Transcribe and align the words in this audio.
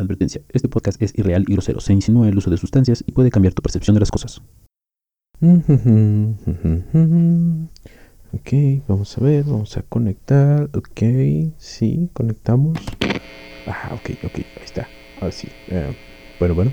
Advertencia, 0.00 0.42
este 0.50 0.68
podcast 0.68 1.00
es 1.02 1.16
irreal 1.18 1.44
y 1.46 1.52
grosero, 1.52 1.80
se 1.80 1.92
insinúa 1.92 2.28
el 2.28 2.36
uso 2.36 2.50
de 2.50 2.56
sustancias 2.56 3.04
y 3.06 3.12
puede 3.12 3.30
cambiar 3.30 3.54
tu 3.54 3.62
percepción 3.62 3.94
de 3.94 4.00
las 4.00 4.10
cosas. 4.10 4.42
Ok, 8.32 8.52
vamos 8.86 9.18
a 9.18 9.20
ver, 9.22 9.44
vamos 9.44 9.76
a 9.76 9.82
conectar. 9.82 10.70
Ok, 10.74 11.02
sí, 11.56 12.10
conectamos. 12.12 12.78
Ah, 13.66 13.90
ok, 13.94 14.10
ok, 14.24 14.34
ahí 14.36 14.64
está. 14.64 14.86
Ahora 15.20 15.32
sí. 15.32 15.48
Eh, 15.68 15.96
bueno, 16.38 16.54
bueno, 16.54 16.72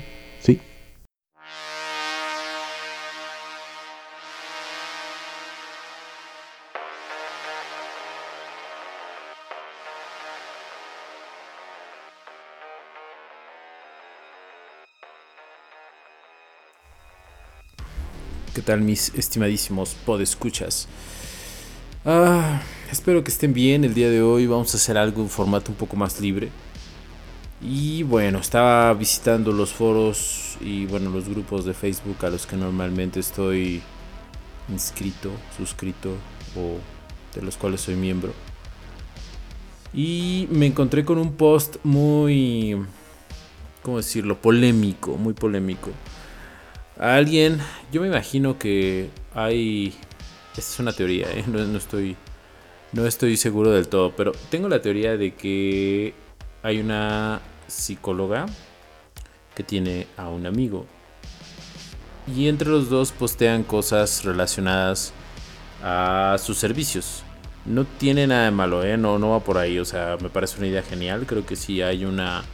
mis 18.76 19.14
estimadísimos 19.14 19.96
podescuchas? 20.04 20.88
Ah, 22.04 22.62
espero 22.90 23.24
que 23.24 23.30
estén 23.30 23.52
bien 23.52 23.84
el 23.84 23.94
día 23.94 24.10
de 24.10 24.22
hoy. 24.22 24.46
Vamos 24.46 24.74
a 24.74 24.76
hacer 24.76 24.96
algo 24.98 25.22
en 25.22 25.28
formato 25.28 25.70
un 25.70 25.76
poco 25.76 25.96
más 25.96 26.20
libre. 26.20 26.50
Y 27.60 28.04
bueno, 28.04 28.38
estaba 28.38 28.94
visitando 28.94 29.52
los 29.52 29.72
foros 29.72 30.56
y 30.60 30.86
bueno, 30.86 31.10
los 31.10 31.28
grupos 31.28 31.64
de 31.64 31.74
Facebook 31.74 32.24
a 32.24 32.30
los 32.30 32.46
que 32.46 32.56
normalmente 32.56 33.18
estoy 33.18 33.82
inscrito, 34.68 35.30
suscrito 35.56 36.10
o 36.56 36.78
de 37.34 37.42
los 37.42 37.56
cuales 37.56 37.80
soy 37.80 37.96
miembro. 37.96 38.32
Y 39.92 40.46
me 40.50 40.66
encontré 40.66 41.04
con 41.04 41.18
un 41.18 41.32
post 41.32 41.76
muy, 41.82 42.76
¿cómo 43.82 43.96
decirlo? 43.96 44.40
Polémico, 44.40 45.16
muy 45.16 45.32
polémico. 45.32 45.90
Alguien, 46.98 47.58
yo 47.92 48.00
me 48.00 48.08
imagino 48.08 48.58
que 48.58 49.10
hay, 49.34 49.94
esta 50.56 50.60
es 50.60 50.78
una 50.80 50.92
teoría, 50.92 51.26
¿eh? 51.32 51.44
no, 51.46 51.58
no 51.64 51.78
estoy, 51.78 52.16
no 52.92 53.06
estoy 53.06 53.36
seguro 53.36 53.70
del 53.70 53.88
todo, 53.88 54.14
pero 54.16 54.32
tengo 54.50 54.68
la 54.68 54.82
teoría 54.82 55.16
de 55.16 55.34
que 55.34 56.14
hay 56.62 56.80
una 56.80 57.40
psicóloga 57.66 58.46
que 59.54 59.62
tiene 59.62 60.06
a 60.16 60.28
un 60.28 60.46
amigo. 60.46 60.86
Y 62.26 62.48
entre 62.48 62.68
los 62.68 62.90
dos 62.90 63.12
postean 63.12 63.64
cosas 63.64 64.24
relacionadas 64.24 65.12
a 65.82 66.36
sus 66.38 66.58
servicios. 66.58 67.22
No 67.64 67.84
tiene 67.84 68.26
nada 68.26 68.44
de 68.44 68.50
malo, 68.50 68.84
¿eh? 68.84 68.96
no, 68.96 69.18
no 69.18 69.30
va 69.30 69.40
por 69.40 69.58
ahí. 69.58 69.78
O 69.78 69.84
sea, 69.84 70.16
me 70.20 70.28
parece 70.28 70.58
una 70.58 70.66
idea 70.66 70.82
genial. 70.82 71.24
Creo 71.26 71.46
que 71.46 71.56
si 71.56 71.80
hay 71.82 72.04
una 72.04 72.44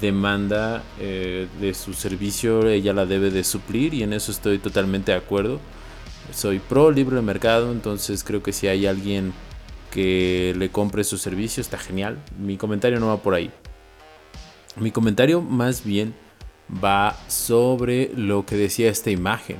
demanda 0.00 0.82
eh, 1.00 1.48
de 1.60 1.74
su 1.74 1.94
servicio, 1.94 2.66
ella 2.68 2.92
la 2.92 3.06
debe 3.06 3.30
de 3.30 3.44
suplir 3.44 3.94
y 3.94 4.02
en 4.02 4.12
eso 4.12 4.32
estoy 4.32 4.58
totalmente 4.58 5.12
de 5.12 5.18
acuerdo. 5.18 5.60
Soy 6.32 6.58
pro 6.58 6.90
libre 6.90 7.22
mercado, 7.22 7.72
entonces 7.72 8.22
creo 8.22 8.42
que 8.42 8.52
si 8.52 8.66
hay 8.66 8.86
alguien 8.86 9.32
que 9.90 10.54
le 10.56 10.70
compre 10.70 11.04
su 11.04 11.16
servicio, 11.16 11.60
está 11.60 11.78
genial. 11.78 12.18
Mi 12.38 12.56
comentario 12.56 13.00
no 13.00 13.08
va 13.08 13.22
por 13.22 13.34
ahí. 13.34 13.50
Mi 14.76 14.90
comentario 14.90 15.40
más 15.40 15.84
bien 15.84 16.14
va 16.84 17.16
sobre 17.28 18.12
lo 18.14 18.44
que 18.44 18.56
decía 18.56 18.90
esta 18.90 19.10
imagen. 19.10 19.56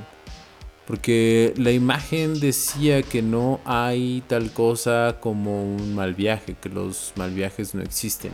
Porque 0.85 1.53
la 1.57 1.71
imagen 1.71 2.39
decía 2.39 3.03
que 3.03 3.21
no 3.21 3.59
hay 3.63 4.23
tal 4.27 4.51
cosa 4.51 5.17
como 5.19 5.63
un 5.63 5.93
mal 5.93 6.15
viaje, 6.15 6.55
que 6.59 6.69
los 6.69 7.13
mal 7.15 7.31
viajes 7.31 7.75
no 7.75 7.81
existen. 7.81 8.31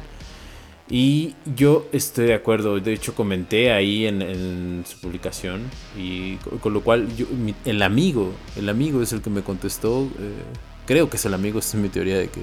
Y 0.87 1.33
yo 1.55 1.87
estoy 1.91 2.27
de 2.27 2.35
acuerdo, 2.35 2.79
de 2.79 2.93
hecho 2.93 3.15
comenté 3.15 3.71
ahí 3.71 4.05
en, 4.05 4.83
su 4.85 4.99
publicación 4.99 5.63
y 5.97 6.35
con, 6.61 6.73
lo 6.73 6.81
cual 6.81 7.07
el 7.65 7.81
amigo, 7.81 8.33
el 8.55 8.69
amigo 8.69 9.01
es 9.01 9.11
el 9.11 9.21
que 9.21 9.31
me 9.31 9.41
contestó, 9.41 10.03
eh, 10.19 10.43
creo 10.85 11.09
que 11.09 11.17
es 11.17 11.25
el 11.25 11.33
amigo, 11.33 11.57
esta 11.59 11.77
es 11.77 11.81
mi 11.81 11.89
teoría 11.89 12.19
de 12.19 12.27
que 12.27 12.41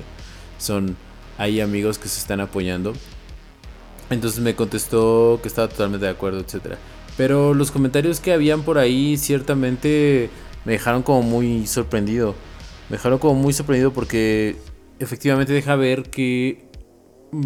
son, 0.58 0.96
hay 1.38 1.60
amigos 1.60 1.98
que 1.98 2.08
se 2.08 2.18
están 2.18 2.40
apoyando 2.40 2.94
entonces 4.12 4.40
me 4.40 4.54
contestó 4.54 5.40
que 5.42 5.48
estaba 5.48 5.68
totalmente 5.68 6.06
de 6.06 6.12
acuerdo, 6.12 6.40
etc. 6.40 6.76
Pero 7.16 7.54
los 7.54 7.70
comentarios 7.70 8.20
que 8.20 8.32
habían 8.32 8.62
por 8.62 8.78
ahí 8.78 9.16
ciertamente 9.16 10.30
me 10.64 10.72
dejaron 10.72 11.02
como 11.02 11.22
muy 11.22 11.66
sorprendido. 11.66 12.34
Me 12.88 12.96
dejaron 12.96 13.18
como 13.18 13.34
muy 13.34 13.52
sorprendido 13.52 13.92
porque 13.92 14.56
efectivamente 14.98 15.52
deja 15.52 15.76
ver 15.76 16.04
que 16.10 16.64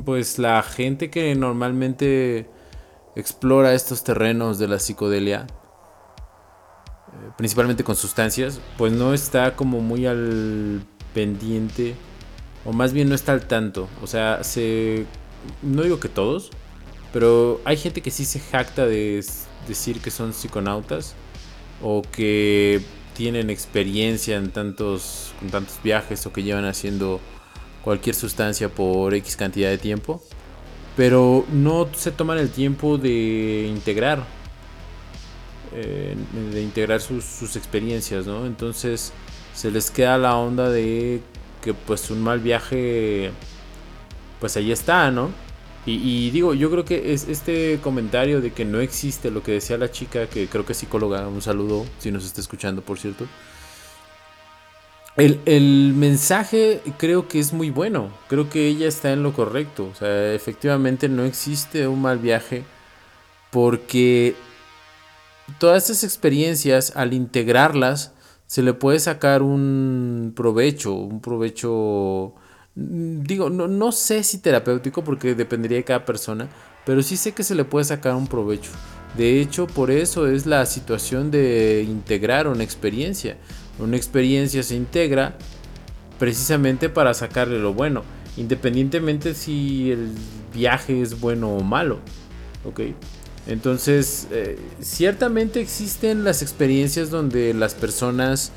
pues 0.05 0.39
la 0.39 0.63
gente 0.63 1.11
que 1.11 1.35
normalmente 1.35 2.49
explora 3.15 3.75
estos 3.75 4.05
terrenos 4.05 4.59
de 4.59 4.69
la 4.69 4.79
psicodelia, 4.79 5.47
eh, 5.47 7.31
principalmente 7.37 7.85
con 7.85 7.97
sustancias, 7.97 8.61
pues 8.77 8.93
no 8.93 9.15
está 9.15 9.55
como 9.55 9.81
muy 9.81 10.07
al 10.07 10.83
pendiente, 11.15 11.95
o 12.65 12.73
más 12.73 12.93
bien 12.93 13.09
no 13.09 13.15
está 13.15 13.33
al 13.33 13.47
tanto. 13.47 13.89
O 14.03 14.07
sea, 14.07 14.43
se 14.43 15.07
no 15.63 15.83
digo 15.83 16.01
que 16.01 16.09
todos, 16.09 16.51
pero 17.13 17.61
hay 17.65 17.77
gente 17.77 18.03
que 18.03 18.11
sí 18.11 18.25
se 18.25 18.41
jacta 18.41 18.87
de 18.87 19.25
decir 19.69 20.01
que 20.01 20.11
son 20.11 20.33
psiconautas 20.33 21.15
o 21.83 22.03
que 22.03 22.83
tienen 23.15 23.51
experiencia 23.51 24.37
en 24.37 24.51
tantos, 24.51 25.33
con 25.39 25.51
tantos 25.51 25.81
viajes 25.83 26.27
o 26.27 26.33
que 26.33 26.43
llevan 26.43 26.65
haciendo 26.65 27.21
cualquier 27.87 28.17
sustancia 28.17 28.69
por 28.69 29.15
X 29.15 29.37
cantidad 29.37 29.71
de 29.71 29.79
tiempo, 29.79 30.21
pero 30.97 31.47
no 31.53 31.89
se 31.95 32.11
toman 32.11 32.37
el 32.37 32.51
tiempo 32.51 32.99
de 32.99 33.71
integrar, 33.73 34.25
eh, 35.73 36.17
de 36.53 36.63
integrar 36.63 37.01
sus, 37.01 37.55
experiencias, 37.55 38.27
¿no? 38.27 38.45
Entonces 38.45 39.13
se 39.55 39.71
les 39.71 39.93
queda 39.93 40.19
la 40.19 40.37
onda 40.37 40.69
de 40.69 41.21
que 41.63 41.75
pues 41.75 42.11
un 42.11 42.23
mal 42.25 42.41
viaje 42.41 43.31
pues 44.41 44.57
ahí 44.57 44.73
está, 44.73 45.13
¿no? 45.13 45.31
Y, 45.87 46.31
digo, 46.31 46.55
yo 46.55 46.69
creo 46.73 46.85
que 46.85 47.13
es 47.13 47.29
este 47.29 47.79
comentario 47.81 48.41
de 48.41 48.53
que 48.53 48.65
no 48.65 48.81
existe 48.81 49.31
lo 49.31 49.45
que 49.45 49.53
decía 49.53 49.79
la 49.79 49.93
chica, 49.93 50.27
que 50.27 50.49
creo 50.49 50.67
que 50.67 50.73
es 50.73 50.79
psicóloga, 50.79 51.29
un 51.29 51.41
saludo 51.41 51.87
si 52.01 52.11
nos 52.11 52.25
está 52.25 52.41
escuchando, 52.41 52.83
por 52.83 52.99
cierto. 52.99 53.29
El, 55.17 55.41
el, 55.47 55.95
mensaje 55.95 56.83
creo 56.99 57.27
que 57.27 57.39
es 57.39 57.53
muy 57.55 57.71
bueno, 57.71 58.11
creo 58.29 58.51
que 58.51 58.67
ella 58.67 58.87
está 58.87 59.13
en 59.13 59.23
lo 59.23 59.33
correcto, 59.33 59.89
o 59.91 59.95
sea, 59.95 60.35
efectivamente 60.35 61.09
no 61.09 61.25
existe 61.25 61.89
un 61.89 62.03
mal 62.03 62.19
viaje 62.19 62.65
porque 63.51 64.37
todas 65.59 65.85
estas 65.85 66.05
experiencias 66.05 66.93
al 66.97 67.15
integrarlas 67.15 68.13
se 68.47 68.63
le 68.63 68.75
puede 68.75 69.01
sacar 69.01 69.43
un 69.43 70.35
provecho, 70.37 70.93
un 70.93 71.23
provecho 71.23 72.35
digo, 72.77 73.49
no, 73.49 73.69
no 73.69 73.91
sé 73.91 74.23
si 74.23 74.39
terapéutico 74.39 75.03
porque 75.03 75.35
dependería 75.35 75.79
de 75.79 75.85
cada 75.85 76.05
persona, 76.05 76.49
pero 76.85 77.03
sí 77.03 77.17
sé 77.17 77.33
que 77.33 77.43
se 77.43 77.55
le 77.55 77.65
puede 77.65 77.87
sacar 77.87 78.15
un 78.15 78.27
provecho. 78.27 78.71
De 79.17 79.41
hecho, 79.41 79.67
por 79.67 79.91
eso 79.91 80.27
es 80.27 80.45
la 80.45 80.67
situación 80.67 81.31
de 81.31 81.85
integrar 81.89 82.47
una 82.47 82.63
experiencia. 82.63 83.39
Una 83.79 83.97
experiencia 83.97 84.63
se 84.63 84.75
integra 84.75 85.37
precisamente 86.19 86.89
para 86.89 87.15
sacarle 87.15 87.59
lo 87.59 87.75
bueno, 87.75 88.03
independientemente 88.37 89.35
si 89.35 89.93
el 89.93 90.11
viaje 90.55 91.03
es 91.03 91.21
bueno 91.21 91.51
o 91.51 91.63
malo. 91.63 91.99
¿Ok? 92.65 92.81
Entonces, 93.47 94.27
eh, 94.33 94.59
ciertamente 94.81 95.61
existen 95.61 96.25
las 96.25 96.43
experiencias 96.43 97.11
donde 97.11 97.55
las 97.55 97.75
personas 97.75 98.51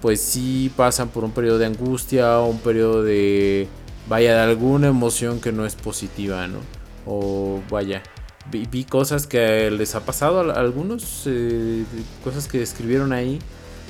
pues 0.00 0.20
sí 0.20 0.72
pasan 0.76 1.08
por 1.10 1.22
un 1.22 1.30
periodo 1.30 1.58
de 1.58 1.66
angustia 1.66 2.40
o 2.40 2.48
un 2.48 2.58
periodo 2.58 3.04
de, 3.04 3.68
vaya, 4.08 4.42
alguna 4.42 4.88
emoción 4.88 5.40
que 5.40 5.52
no 5.52 5.64
es 5.64 5.76
positiva, 5.76 6.48
¿no? 6.48 6.58
O 7.06 7.60
vaya, 7.70 8.02
vi, 8.50 8.84
cosas 8.84 9.26
que 9.26 9.70
les 9.70 9.94
ha 9.94 10.04
pasado 10.04 10.50
a 10.50 10.58
algunos, 10.58 11.22
eh, 11.26 11.84
cosas 12.24 12.48
que 12.48 12.62
escribieron 12.62 13.12
ahí. 13.12 13.38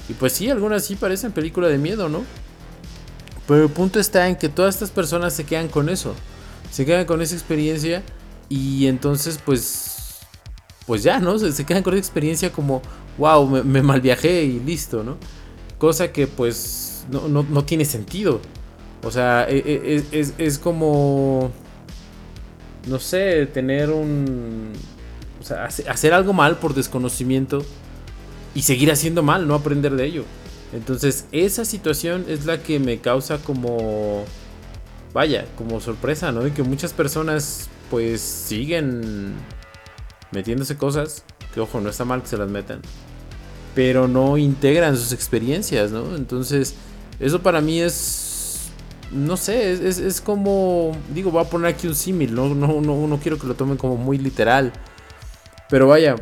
Y 0.09 0.15
pues 0.15 0.33
sí, 0.33 0.51
algunas 0.51 0.85
sí 0.85 0.97
parecen 0.97 1.33
película 1.33 1.69
de 1.69 1.79
miedo, 1.79 2.09
¿no? 2.09 2.25
Pero 3.47 3.65
el 3.65 3.71
punto 3.71 4.01
está 4.01 4.29
en 4.29 4.37
que 4.37 4.49
todas 4.49 4.75
estas 4.75 4.91
personas 4.91 5.33
se 5.33 5.45
quedan 5.45 5.69
con 5.69 5.89
eso. 5.89 6.15
Se 6.71 6.87
quedan 6.87 7.07
con 7.07 7.21
esa 7.23 7.35
experiencia 7.35 8.03
y 8.49 8.87
entonces 8.87 9.39
pues 9.45 10.21
pues 10.87 11.03
ya, 11.03 11.21
¿no? 11.21 11.39
Se, 11.39 11.65
quedan 11.65 11.83
con 11.83 11.95
esa 11.95 12.01
experiencia 12.01 12.51
como, 12.51 12.83
wow, 13.19 13.47
me, 13.47 13.63
me 13.63 13.83
mal 13.83 14.01
viajé 14.01 14.43
y 14.45 14.61
listo, 14.61 15.05
¿no? 15.05 15.17
Cosa 15.79 16.13
que 16.13 16.27
pues 16.27 16.93
no, 17.11 17.65
tiene 17.65 17.85
sentido. 17.85 18.41
O 19.05 19.11
sea, 19.11 19.47
e, 19.49 19.59
e, 19.59 20.05
es, 20.13 20.35
es, 20.39 20.59
como... 20.59 21.51
No 22.87 22.99
sé, 22.99 23.47
tener 23.47 23.91
un... 23.91 24.73
O 25.41 25.45
sea, 25.45 25.65
hacer 25.65 26.15
algo 26.15 26.33
mal 26.33 26.59
por 26.59 26.75
desconocimiento 26.75 27.65
y 28.55 28.63
seguir 28.63 28.91
haciendo 28.91 29.23
mal, 29.23 29.47
no 29.47 29.55
aprender 29.55 29.95
de 29.97 30.05
ello. 30.05 30.25
Entonces, 30.73 31.27
esa 31.33 31.65
situación 31.65 32.25
es 32.29 32.47
la 32.47 32.63
que 32.63 32.79
me 32.79 32.99
causa 32.99 33.39
como... 33.39 34.25
Vaya, 35.13 35.47
como 35.59 35.81
sorpresa, 35.81 36.33
¿no? 36.33 36.41
De 36.41 36.53
que 36.53 36.63
muchas 36.63 36.95
personas 36.95 37.69
pues 37.91 38.23
siguen 38.23 39.35
metiéndose 40.31 40.79
cosas, 40.79 41.25
que 41.53 41.61
ojo, 41.61 41.81
no 41.81 41.91
está 41.91 42.07
mal 42.07 42.23
que 42.23 42.29
se 42.29 42.39
las 42.39 42.49
metan, 42.49 42.81
pero 43.75 44.09
no 44.09 44.39
integran 44.39 44.97
sus 44.97 45.13
experiencias, 45.13 45.91
¿no? 45.93 46.17
Entonces, 46.17 46.75
eso 47.21 47.43
para 47.43 47.61
mí 47.61 47.81
es, 47.81 48.71
no 49.11 49.37
sé, 49.37 49.73
es, 49.73 49.99
es, 49.99 50.21
como, 50.23 50.97
digo, 51.15 51.31
voy 51.31 51.45
a 51.45 51.51
poner 51.51 51.75
aquí 51.75 51.87
un 51.87 51.95
símil, 51.95 52.35
no, 52.35 52.55
no, 52.55 52.81
no, 52.81 53.07
no 53.07 53.19
quiero 53.19 53.39
que 53.39 53.47
lo 53.47 53.55
tomen 53.55 53.77
como 53.77 53.97
muy 53.97 54.17
literal, 54.17 54.73
pero 55.69 55.89
vaya, 55.89 56.17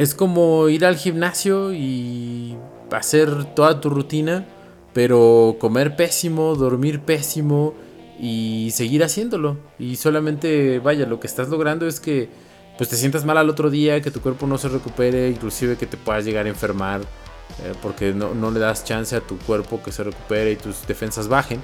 es 0.00 0.14
como 0.14 0.70
ir 0.70 0.86
al 0.86 0.96
gimnasio 0.96 1.74
y 1.74 2.56
hacer 2.90 3.54
toda 3.54 3.82
tu 3.82 3.90
rutina, 3.90 4.46
pero 4.94 5.56
comer 5.60 5.94
pésimo, 5.94 6.54
dormir 6.54 7.00
pésimo 7.00 7.74
y 8.18 8.70
seguir 8.72 9.04
haciéndolo. 9.04 9.58
Y 9.78 9.96
solamente, 9.96 10.78
vaya, 10.78 11.04
lo 11.04 11.20
que 11.20 11.26
estás 11.26 11.50
logrando 11.50 11.86
es 11.86 12.00
que 12.00 12.30
pues 12.78 12.88
te 12.88 12.96
sientas 12.96 13.26
mal 13.26 13.36
al 13.36 13.50
otro 13.50 13.68
día, 13.68 14.00
que 14.00 14.10
tu 14.10 14.22
cuerpo 14.22 14.46
no 14.46 14.56
se 14.56 14.70
recupere, 14.70 15.28
inclusive 15.28 15.76
que 15.76 15.86
te 15.86 15.98
puedas 15.98 16.24
llegar 16.24 16.46
a 16.46 16.48
enfermar 16.48 17.02
eh, 17.02 17.74
porque 17.82 18.14
no, 18.14 18.50
le 18.50 18.58
das 18.58 18.84
chance 18.86 19.14
a 19.14 19.20
tu 19.20 19.36
cuerpo 19.40 19.82
que 19.82 19.92
se 19.92 20.02
recupere 20.02 20.52
y 20.52 20.56
tus 20.56 20.86
defensas 20.86 21.28
bajen. 21.28 21.60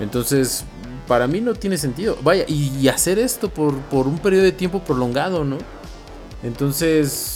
Entonces, 0.00 0.64
para 1.06 1.28
mí 1.28 1.40
no 1.40 1.54
tiene 1.54 1.78
sentido. 1.78 2.18
Vaya, 2.20 2.44
y, 2.48 2.88
hacer 2.88 3.20
esto 3.20 3.48
por, 3.48 3.78
por, 3.82 4.08
un 4.08 4.18
periodo 4.18 4.42
de 4.42 4.50
tiempo 4.50 4.80
prolongado, 4.80 5.44
¿no? 5.44 5.58
Entonces, 6.42 7.35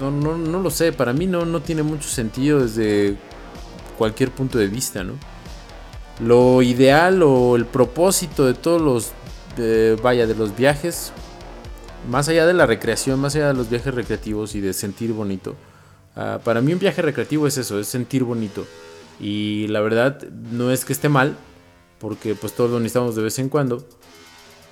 no, 0.00 0.10
no, 0.10 0.36
no 0.36 0.60
lo 0.60 0.70
sé, 0.70 0.92
para 0.92 1.12
mí 1.12 1.26
no, 1.26 1.44
no 1.44 1.60
tiene 1.60 1.82
mucho 1.82 2.08
sentido 2.08 2.60
desde 2.60 3.16
cualquier 3.98 4.30
punto 4.30 4.58
de 4.58 4.68
vista, 4.68 5.04
¿no? 5.04 5.14
Lo 6.20 6.62
ideal 6.62 7.22
o 7.22 7.56
el 7.56 7.66
propósito 7.66 8.46
de 8.46 8.54
todos 8.54 8.80
los, 8.80 9.12
vaya, 10.02 10.26
de 10.26 10.34
los 10.34 10.56
viajes 10.56 11.12
más 12.08 12.28
allá 12.28 12.46
de 12.46 12.54
la 12.54 12.66
recreación, 12.66 13.20
más 13.20 13.34
allá 13.34 13.48
de 13.48 13.54
los 13.54 13.68
viajes 13.68 13.94
recreativos 13.94 14.54
y 14.54 14.60
de 14.60 14.72
sentir 14.72 15.12
bonito, 15.12 15.56
ah, 16.14 16.38
para 16.42 16.60
mí 16.60 16.72
un 16.72 16.78
viaje 16.78 17.02
recreativo 17.02 17.46
es 17.46 17.58
eso, 17.58 17.78
es 17.78 17.88
sentir 17.88 18.24
bonito. 18.24 18.66
Y 19.18 19.66
la 19.68 19.80
verdad 19.80 20.22
no 20.30 20.70
es 20.70 20.84
que 20.84 20.92
esté 20.92 21.08
mal, 21.08 21.36
porque 21.98 22.34
pues 22.34 22.52
todos 22.52 22.70
lo 22.70 22.78
necesitamos 22.78 23.16
de 23.16 23.22
vez 23.22 23.38
en 23.38 23.48
cuando. 23.48 23.84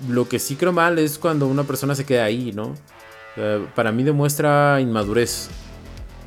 Lo 0.09 0.29
que 0.29 0.39
sí 0.39 0.57
creo 0.57 0.73
mal 0.73 0.99
es 0.99 1.19
cuando 1.19 1.47
una 1.47 1.65
persona 1.65 1.95
se 1.95 2.05
queda 2.05 2.25
ahí, 2.25 2.53
¿no? 2.53 2.75
Para 3.75 3.93
mí 3.93 4.03
demuestra 4.03 4.81
inmadurez. 4.81 5.49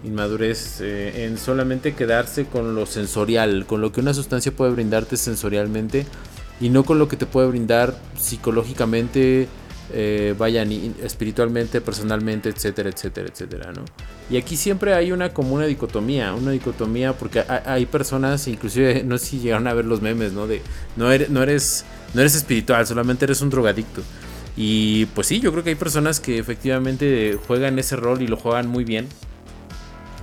Inmadurez 0.03 0.81
eh, 0.81 1.25
en 1.25 1.37
solamente 1.37 1.95
quedarse 1.95 2.45
con 2.45 2.75
lo 2.75 2.85
sensorial, 2.85 3.65
con 3.65 3.81
lo 3.81 3.91
que 3.91 4.01
una 4.01 4.13
sustancia 4.13 4.51
puede 4.51 4.71
brindarte 4.71 5.17
sensorialmente 5.17 6.05
y 6.59 6.69
no 6.69 6.83
con 6.83 6.99
lo 6.99 7.07
que 7.07 7.17
te 7.17 7.25
puede 7.25 7.47
brindar 7.47 7.95
psicológicamente, 8.17 9.47
eh, 9.93 10.35
vayan 10.37 10.71
espiritualmente, 11.01 11.81
personalmente, 11.81 12.49
etcétera, 12.49 12.89
etcétera, 12.89 13.29
etcétera, 13.31 13.71
¿no? 13.71 13.85
Y 14.29 14.37
aquí 14.37 14.57
siempre 14.57 14.93
hay 14.93 15.11
una 15.11 15.33
como 15.33 15.59
dicotomía, 15.61 16.33
una 16.33 16.51
dicotomía 16.51 17.13
porque 17.13 17.43
hay, 17.47 17.85
personas, 17.85 18.47
inclusive, 18.47 19.03
no 19.05 19.17
sé 19.17 19.25
si 19.27 19.39
llegaron 19.39 19.67
a 19.67 19.73
ver 19.73 19.85
los 19.85 20.01
memes, 20.01 20.33
¿no? 20.33 20.45
De, 20.45 20.61
no 20.95 21.11
eres, 21.11 21.29
no 21.29 21.41
eres, 21.41 21.85
no 22.13 22.21
eres 22.21 22.35
espiritual, 22.35 22.85
solamente 22.85 23.25
eres 23.25 23.41
un 23.41 23.49
drogadicto. 23.49 24.01
Y 24.57 25.05
pues 25.07 25.27
sí, 25.27 25.39
yo 25.39 25.51
creo 25.51 25.63
que 25.63 25.69
hay 25.69 25.75
personas 25.75 26.19
que 26.19 26.39
efectivamente 26.39 27.37
juegan 27.47 27.77
ese 27.77 27.95
rol 27.95 28.23
y 28.23 28.27
lo 28.27 28.37
juegan 28.37 28.67
muy 28.67 28.83
bien. 28.83 29.07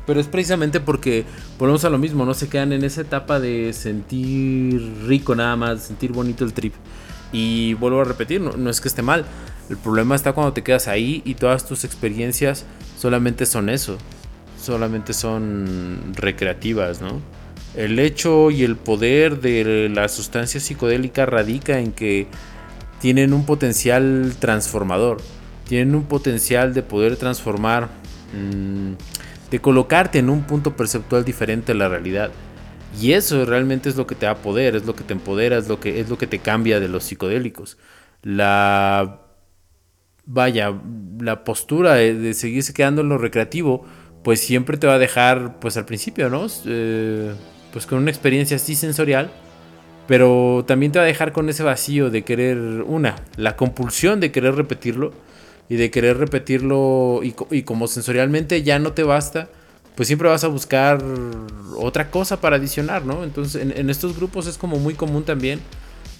Pero 0.06 0.20
es 0.20 0.26
precisamente 0.26 0.80
porque 0.80 1.24
volvemos 1.58 1.84
a 1.84 1.90
lo 1.90 1.98
mismo, 1.98 2.26
no 2.26 2.34
se 2.34 2.48
quedan 2.48 2.72
en 2.72 2.84
esa 2.84 3.00
etapa 3.00 3.40
de 3.40 3.72
sentir 3.72 5.06
rico 5.06 5.34
nada 5.34 5.56
más, 5.56 5.84
sentir 5.84 6.12
bonito 6.12 6.44
el 6.44 6.52
trip. 6.52 6.74
Y 7.32 7.74
vuelvo 7.74 8.00
a 8.00 8.04
repetir, 8.04 8.40
no 8.40 8.70
es 8.70 8.80
que 8.80 8.88
esté 8.88 9.02
mal, 9.02 9.24
el 9.70 9.76
problema 9.76 10.14
está 10.14 10.32
cuando 10.32 10.52
te 10.52 10.62
quedas 10.62 10.88
ahí 10.88 11.22
y 11.24 11.34
todas 11.34 11.66
tus 11.66 11.84
experiencias 11.84 12.66
solamente 12.98 13.46
son 13.46 13.68
eso, 13.68 13.96
solamente 14.60 15.14
son 15.14 16.12
recreativas, 16.14 17.00
¿no? 17.00 17.22
El 17.74 17.98
hecho 17.98 18.50
y 18.50 18.62
el 18.62 18.76
poder 18.76 19.40
de 19.40 19.88
la 19.88 20.08
sustancia 20.08 20.60
psicodélica 20.60 21.24
radica 21.26 21.80
en 21.80 21.92
que 21.92 22.28
tienen 23.04 23.34
un 23.34 23.44
potencial 23.44 24.32
transformador, 24.38 25.18
tienen 25.68 25.94
un 25.94 26.04
potencial 26.04 26.72
de 26.72 26.82
poder 26.82 27.18
transformar, 27.18 27.90
mm, 28.32 28.94
de 29.50 29.58
colocarte 29.60 30.20
en 30.20 30.30
un 30.30 30.44
punto 30.44 30.74
perceptual 30.74 31.22
diferente 31.22 31.72
a 31.72 31.74
la 31.74 31.90
realidad. 31.90 32.30
Y 32.98 33.12
eso 33.12 33.44
realmente 33.44 33.90
es 33.90 33.96
lo 33.96 34.06
que 34.06 34.14
te 34.14 34.24
da 34.24 34.36
poder, 34.36 34.74
es 34.74 34.86
lo 34.86 34.96
que 34.96 35.04
te 35.04 35.12
empodera, 35.12 35.58
es 35.58 35.68
lo 35.68 35.80
que, 35.80 36.00
es 36.00 36.08
lo 36.08 36.16
que 36.16 36.26
te 36.26 36.38
cambia 36.38 36.80
de 36.80 36.88
los 36.88 37.04
psicodélicos. 37.04 37.76
La 38.22 39.20
vaya, 40.24 40.72
la 41.20 41.44
postura 41.44 41.96
de, 41.96 42.32
seguirse 42.32 42.72
quedando 42.72 43.02
en 43.02 43.10
lo 43.10 43.18
recreativo, 43.18 43.84
pues 44.22 44.40
siempre 44.40 44.78
te 44.78 44.86
va 44.86 44.94
a 44.94 44.98
dejar, 44.98 45.60
pues 45.60 45.76
al 45.76 45.84
principio, 45.84 46.30
¿no? 46.30 46.46
Eh, 46.64 47.34
pues 47.70 47.84
con 47.84 47.98
una 47.98 48.10
experiencia 48.10 48.56
así 48.56 48.74
sensorial, 48.74 49.30
pero 50.06 50.64
también 50.66 50.92
te 50.92 50.98
va 50.98 51.04
a 51.04 51.08
dejar 51.08 51.32
con 51.32 51.48
ese 51.48 51.62
vacío 51.62 52.10
de 52.10 52.22
querer, 52.22 52.58
una, 52.58 53.16
la 53.36 53.56
compulsión 53.56 54.20
de 54.20 54.32
querer 54.32 54.54
repetirlo 54.54 55.12
y 55.68 55.76
de 55.76 55.90
querer 55.90 56.18
repetirlo 56.18 57.20
y, 57.22 57.62
como 57.62 57.86
sensorialmente 57.88 58.62
ya 58.62 58.78
no 58.78 58.92
te 58.92 59.02
basta, 59.02 59.48
pues 59.94 60.08
siempre 60.08 60.28
vas 60.28 60.44
a 60.44 60.48
buscar 60.48 61.02
otra 61.78 62.10
cosa 62.10 62.40
para 62.40 62.56
adicionar, 62.56 63.04
¿no? 63.04 63.24
Entonces 63.24 63.62
en, 63.62 63.88
estos 63.90 64.16
grupos 64.16 64.46
es 64.46 64.58
como 64.58 64.78
muy 64.78 64.94
común 64.94 65.24
también. 65.24 65.60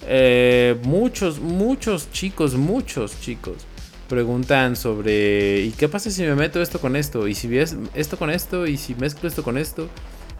Eh, 0.07 0.77
muchos, 0.83 1.39
muchos 1.39 2.11
chicos, 2.11 2.55
muchos 2.55 3.19
chicos 3.21 3.65
preguntan 4.07 4.75
sobre 4.75 5.61
¿y 5.61 5.71
qué 5.71 5.89
pasa 5.89 6.11
si 6.11 6.21
me 6.23 6.35
meto 6.35 6.61
esto 6.61 6.79
con 6.79 6.95
esto? 6.95 7.27
¿Y 7.27 7.35
si 7.35 7.47
ves 7.47 7.75
esto 7.93 8.17
con 8.17 8.29
esto? 8.29 8.67
¿Y 8.67 8.77
si 8.77 8.95
mezclo 8.95 9.27
esto 9.27 9.43
con 9.43 9.57
esto? 9.57 9.89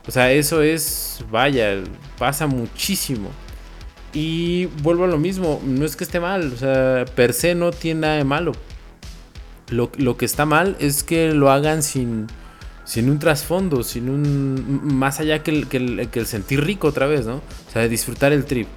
O 0.08 0.12
sea, 0.12 0.32
eso 0.32 0.62
es, 0.62 1.24
vaya, 1.32 1.84
pasa 2.18 2.48
muchísimo. 2.48 3.30
Y 4.14 4.68
vuelvo 4.82 5.06
a 5.06 5.08
lo 5.08 5.18
mismo, 5.18 5.62
no 5.66 5.86
es 5.86 5.96
que 5.96 6.04
esté 6.04 6.20
mal, 6.20 6.54
o 6.54 6.58
sea, 6.58 7.06
per 7.16 7.34
se 7.34 7.54
no 7.56 7.72
tiene 7.72 8.02
nada 8.02 8.16
de 8.16 8.24
malo. 8.24 8.54
Lo, 9.70 10.18
que 10.18 10.26
está 10.26 10.46
mal 10.46 10.78
es 10.80 11.04
que 11.04 11.34
lo 11.34 11.52
hagan 11.52 11.82
sin, 11.82 12.28
sin 12.86 13.10
un 13.10 13.18
trasfondo, 13.18 13.84
sin 13.84 14.10
un... 14.10 14.80
más 14.84 15.20
allá 15.20 15.42
que 15.42 15.52
el, 15.52 15.68
que, 15.68 15.78
el, 15.78 16.10
que 16.10 16.20
el 16.20 16.28
sentir 16.28 16.64
rico 16.64 16.88
otra 16.88 17.08
vez, 17.08 17.26
¿no? 17.26 17.38
O 17.38 17.72
sea, 17.74 17.88
disfrutar 17.88 18.32
el 18.32 18.46
trip. 18.46 18.68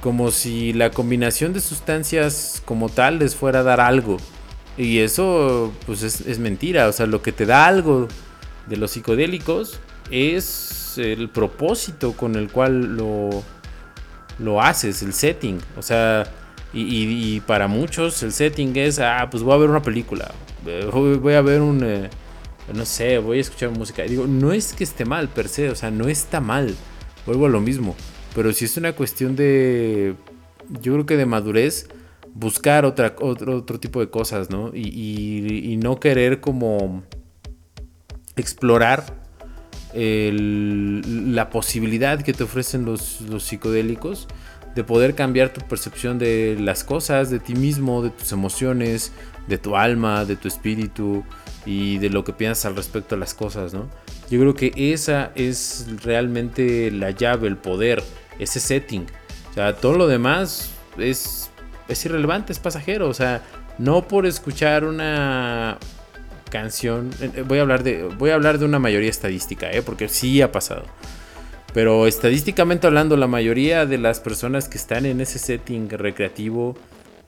Como 0.00 0.30
si 0.30 0.72
la 0.72 0.90
combinación 0.90 1.52
de 1.52 1.60
sustancias 1.60 2.62
como 2.64 2.88
tal 2.88 3.18
les 3.18 3.34
fuera 3.34 3.60
a 3.60 3.62
dar 3.64 3.80
algo. 3.80 4.18
Y 4.78 4.98
eso, 4.98 5.72
pues 5.86 6.02
es, 6.02 6.38
mentira. 6.38 6.88
O 6.88 6.92
sea, 6.92 7.06
lo 7.06 7.22
que 7.22 7.32
te 7.32 7.46
da 7.46 7.66
algo 7.66 8.08
de 8.66 8.76
los 8.76 8.92
psicodélicos 8.92 9.80
es 10.10 10.75
el 10.98 11.28
propósito 11.28 12.12
con 12.12 12.36
el 12.36 12.50
cual 12.50 12.96
lo, 12.96 13.42
lo 14.38 14.62
haces, 14.62 15.02
el 15.02 15.12
setting. 15.12 15.58
O 15.76 15.82
sea, 15.82 16.30
y, 16.72 17.40
para 17.40 17.68
muchos 17.68 18.22
el 18.22 18.32
setting 18.32 18.76
es, 18.76 18.98
ah, 18.98 19.28
pues 19.30 19.42
voy 19.42 19.54
a 19.54 19.58
ver 19.58 19.70
una 19.70 19.82
película. 19.82 20.30
Eh, 20.66 20.88
voy 20.92 21.34
a 21.34 21.40
ver 21.40 21.60
un, 21.60 21.82
eh, 21.84 22.10
no 22.74 22.84
sé, 22.84 23.18
voy 23.18 23.38
a 23.38 23.40
escuchar 23.40 23.70
música. 23.70 24.02
Digo, 24.02 24.26
no 24.26 24.52
es 24.52 24.72
que 24.74 24.84
esté 24.84 25.04
mal 25.04 25.28
per 25.28 25.48
se, 25.48 25.70
o 25.70 25.74
sea, 25.74 25.90
no 25.90 26.08
está 26.08 26.40
mal. 26.40 26.74
Vuelvo 27.24 27.46
a 27.46 27.48
lo 27.48 27.60
mismo. 27.60 27.94
Pero 28.34 28.52
si 28.52 28.66
es 28.66 28.76
una 28.76 28.92
cuestión 28.92 29.36
de, 29.36 30.14
yo 30.82 30.92
creo 30.92 31.06
que 31.06 31.16
de 31.16 31.26
madurez 31.26 31.88
buscar 32.34 32.84
otra, 32.84 33.16
otro, 33.20 33.56
otro 33.56 33.80
tipo 33.80 34.00
de 34.00 34.10
cosas, 34.10 34.50
¿no? 34.50 34.70
Y, 34.74 35.78
no 35.82 35.98
querer 36.00 36.40
como 36.40 37.02
explorar 38.36 39.25
la 39.94 41.50
posibilidad 41.50 42.20
que 42.22 42.32
te 42.32 42.44
ofrecen 42.44 42.84
los, 42.84 43.20
los, 43.22 43.44
psicodélicos 43.44 44.28
de 44.74 44.84
poder 44.84 45.14
cambiar 45.14 45.52
tu 45.52 45.60
percepción 45.62 46.18
de 46.18 46.56
las 46.60 46.84
cosas, 46.84 47.30
de 47.30 47.38
ti 47.38 47.54
mismo, 47.54 48.02
de 48.02 48.10
tus 48.10 48.32
emociones, 48.32 49.12
de 49.46 49.58
tu 49.58 49.76
alma, 49.76 50.24
de 50.24 50.36
tu 50.36 50.48
espíritu 50.48 51.24
y 51.64 51.98
de 51.98 52.10
lo 52.10 52.24
que 52.24 52.32
piensas 52.32 52.66
al 52.66 52.76
respecto 52.76 53.14
a 53.14 53.18
las 53.18 53.32
cosas, 53.32 53.72
¿no? 53.72 53.88
Yo 54.30 54.40
creo 54.40 54.54
que 54.54 54.72
esa 54.92 55.32
es 55.34 55.86
realmente 56.02 56.90
la 56.90 57.12
llave, 57.12 57.48
el 57.48 57.56
poder, 57.56 58.02
ese 58.38 58.60
setting. 58.60 59.06
O 59.50 59.54
sea, 59.54 59.76
todo 59.76 59.96
lo 59.96 60.08
demás 60.08 60.72
es 60.98 61.50
es 61.88 62.04
irrelevante, 62.04 62.52
es 62.52 62.58
pasajero. 62.58 63.08
O 63.08 63.14
sea, 63.14 63.42
no 63.78 64.06
por 64.06 64.26
escuchar 64.26 64.84
una 64.84 65.78
canción. 66.50 67.10
Eh, 67.20 67.30
eh, 67.36 67.42
voy 67.42 67.58
a 67.58 67.62
hablar 67.62 67.82
de. 67.82 68.04
Voy 68.04 68.30
a 68.30 68.34
hablar 68.34 68.58
de 68.58 68.64
una 68.64 68.78
mayoría 68.78 69.10
estadística, 69.10 69.70
¿eh? 69.70 69.82
porque 69.82 70.08
sí 70.08 70.42
ha 70.42 70.52
pasado. 70.52 70.84
Pero 71.74 72.06
estadísticamente 72.06 72.86
hablando, 72.86 73.16
la 73.16 73.26
mayoría 73.26 73.84
de 73.84 73.98
las 73.98 74.20
personas 74.20 74.68
que 74.68 74.78
están 74.78 75.04
en 75.04 75.20
ese 75.20 75.38
setting 75.38 75.90
recreativo 75.90 76.76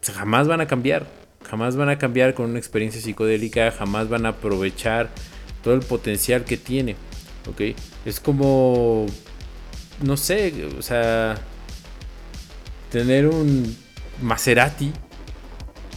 pues, 0.00 0.16
jamás 0.16 0.48
van 0.48 0.60
a 0.60 0.66
cambiar. 0.66 1.06
Jamás 1.48 1.76
van 1.76 1.88
a 1.88 1.98
cambiar 1.98 2.34
con 2.34 2.50
una 2.50 2.58
experiencia 2.58 3.00
psicodélica. 3.00 3.70
Jamás 3.70 4.08
van 4.08 4.26
a 4.26 4.30
aprovechar 4.30 5.10
todo 5.62 5.74
el 5.74 5.80
potencial 5.80 6.44
que 6.44 6.56
tiene. 6.56 6.96
¿Ok? 7.48 7.76
Es 8.04 8.20
como. 8.20 9.06
No 10.02 10.16
sé, 10.16 10.66
o 10.78 10.82
sea. 10.82 11.36
Tener 12.90 13.26
un 13.26 13.76
Maserati 14.22 14.92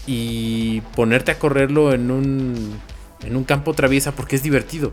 y 0.06 0.82
ponerte 0.96 1.32
a 1.32 1.40
correrlo 1.40 1.94
en 1.94 2.12
un, 2.12 2.80
en 3.24 3.36
un 3.36 3.44
campo 3.44 3.74
traviesa 3.74 4.14
porque 4.14 4.36
es 4.36 4.44
divertido. 4.44 4.92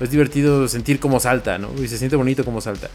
Es 0.00 0.10
divertido 0.10 0.66
sentir 0.66 0.98
cómo 0.98 1.20
salta, 1.20 1.58
¿no? 1.58 1.70
Y 1.82 1.88
se 1.88 1.98
siente 1.98 2.16
bonito 2.16 2.44
cómo 2.44 2.60
salta. 2.60 2.88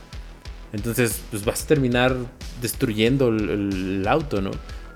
Entonces, 0.74 1.22
pues 1.30 1.46
vas 1.46 1.64
a 1.64 1.68
terminar 1.68 2.16
destruyendo 2.62 3.30
el, 3.30 4.06
auto, 4.08 4.42
¿no? 4.42 4.52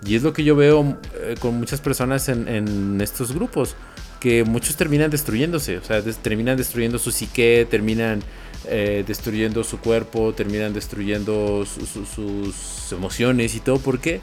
Y 0.06 0.16
es 0.16 0.24
lo 0.24 0.34
que 0.34 0.44
yo 0.44 0.56
veo 0.56 0.98
eh, 1.16 1.36
con 1.40 1.56
muchas 1.56 1.82
personas 1.82 2.30
en, 2.30 3.00
estos 3.02 3.32
grupos, 3.34 3.76
que 4.20 4.44
muchos 4.44 4.76
terminan 4.76 5.12
destruyéndose, 5.12 5.78
o 5.78 5.84
sea, 5.84 6.02
terminan 6.02 6.58
destruyendo 6.58 7.00
su 7.00 7.12
psique, 7.12 7.66
terminan 7.70 8.22
eh, 8.66 9.04
destruyendo 9.08 9.64
su 9.64 9.80
cuerpo, 9.80 10.34
terminan 10.34 10.74
destruyendo 10.74 11.66
sus 11.66 12.92
emociones 12.92 13.56
y 13.56 13.60
todo. 13.60 13.78
¿Por 13.78 14.00
qué? 14.00 14.20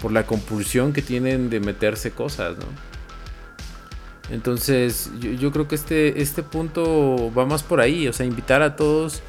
Por 0.00 0.10
la 0.10 0.26
compulsión 0.26 0.92
que 0.92 1.02
tienen 1.02 1.50
de 1.50 1.60
meterse 1.60 2.10
cosas, 2.10 2.56
¿no? 2.58 2.95
Entonces, 4.30 5.10
yo, 5.20 5.52
creo 5.52 5.68
que 5.68 5.76
este, 5.76 6.20
este 6.20 6.42
punto 6.42 7.32
va 7.36 7.46
más 7.46 7.62
por 7.62 7.80
ahí, 7.80 8.08
o 8.08 8.12
sea, 8.12 8.26
invitar 8.26 8.60
a 8.62 8.74
todos 8.74 9.22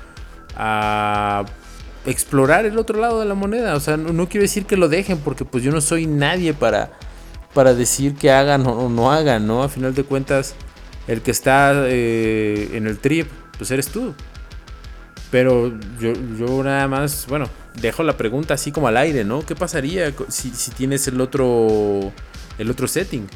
a 0.56 1.46
explorar 2.08 2.66
el 2.66 2.78
otro 2.80 3.00
lado 3.00 3.20
de 3.20 3.26
la 3.26 3.36
moneda. 3.36 3.76
O 3.76 3.80
sea, 3.80 3.98
no, 3.98 4.28
quiero 4.28 4.42
decir 4.42 4.66
que 4.66 4.78
lo 4.78 4.90
dejen, 4.90 5.20
porque 5.20 5.46
pues 5.46 5.64
yo 5.64 5.72
no 5.72 5.82
soy 5.82 6.08
nadie 6.08 6.54
para, 6.54 6.92
para 7.54 7.74
decir 7.74 8.16
que 8.16 8.32
hagan 8.32 8.66
o 8.66 8.90
no 8.90 9.12
hagan, 9.12 9.46
¿no? 9.46 9.62
A 9.62 9.70
final 9.70 9.94
de 9.94 10.04
cuentas, 10.04 10.56
el 11.08 11.22
que 11.22 11.32
está 11.32 11.74
eh, 11.86 12.72
en 12.74 12.88
el 12.88 12.98
trip, 12.98 13.28
pues 13.58 13.70
eres 13.72 13.90
tú. 13.90 14.16
Pero 15.30 15.78
yo, 16.00 16.14
yo 16.40 16.64
nada 16.64 16.88
más, 16.88 17.28
bueno, 17.28 17.50
dejo 17.82 18.02
la 18.02 18.16
pregunta 18.16 18.54
así 18.54 18.72
como 18.72 18.88
al 18.88 18.98
aire, 18.98 19.26
¿no? 19.26 19.46
¿Qué 19.46 19.56
pasaría 19.56 20.14
si, 20.30 20.52
si 20.52 20.72
tienes 20.72 21.08
el 21.08 21.20
otro, 21.20 22.14
el 22.58 22.72
otro 22.72 22.88
setting? 22.88 23.28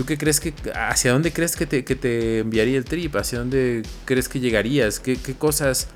¿Tú 0.00 0.06
qué 0.06 0.16
crees 0.16 0.40
que, 0.40 0.54
hacia 0.74 1.12
dónde 1.12 1.30
crees 1.30 1.56
que 1.56 1.66
te, 1.66 2.38
enviaría 2.38 2.78
el 2.78 2.86
trip? 2.86 3.16
¿Hacia 3.16 3.38
dónde 3.38 3.82
crees 4.06 4.30
que 4.30 4.40
llegarías? 4.40 4.98
¿Qué, 4.98 5.18
cosas 5.38 5.88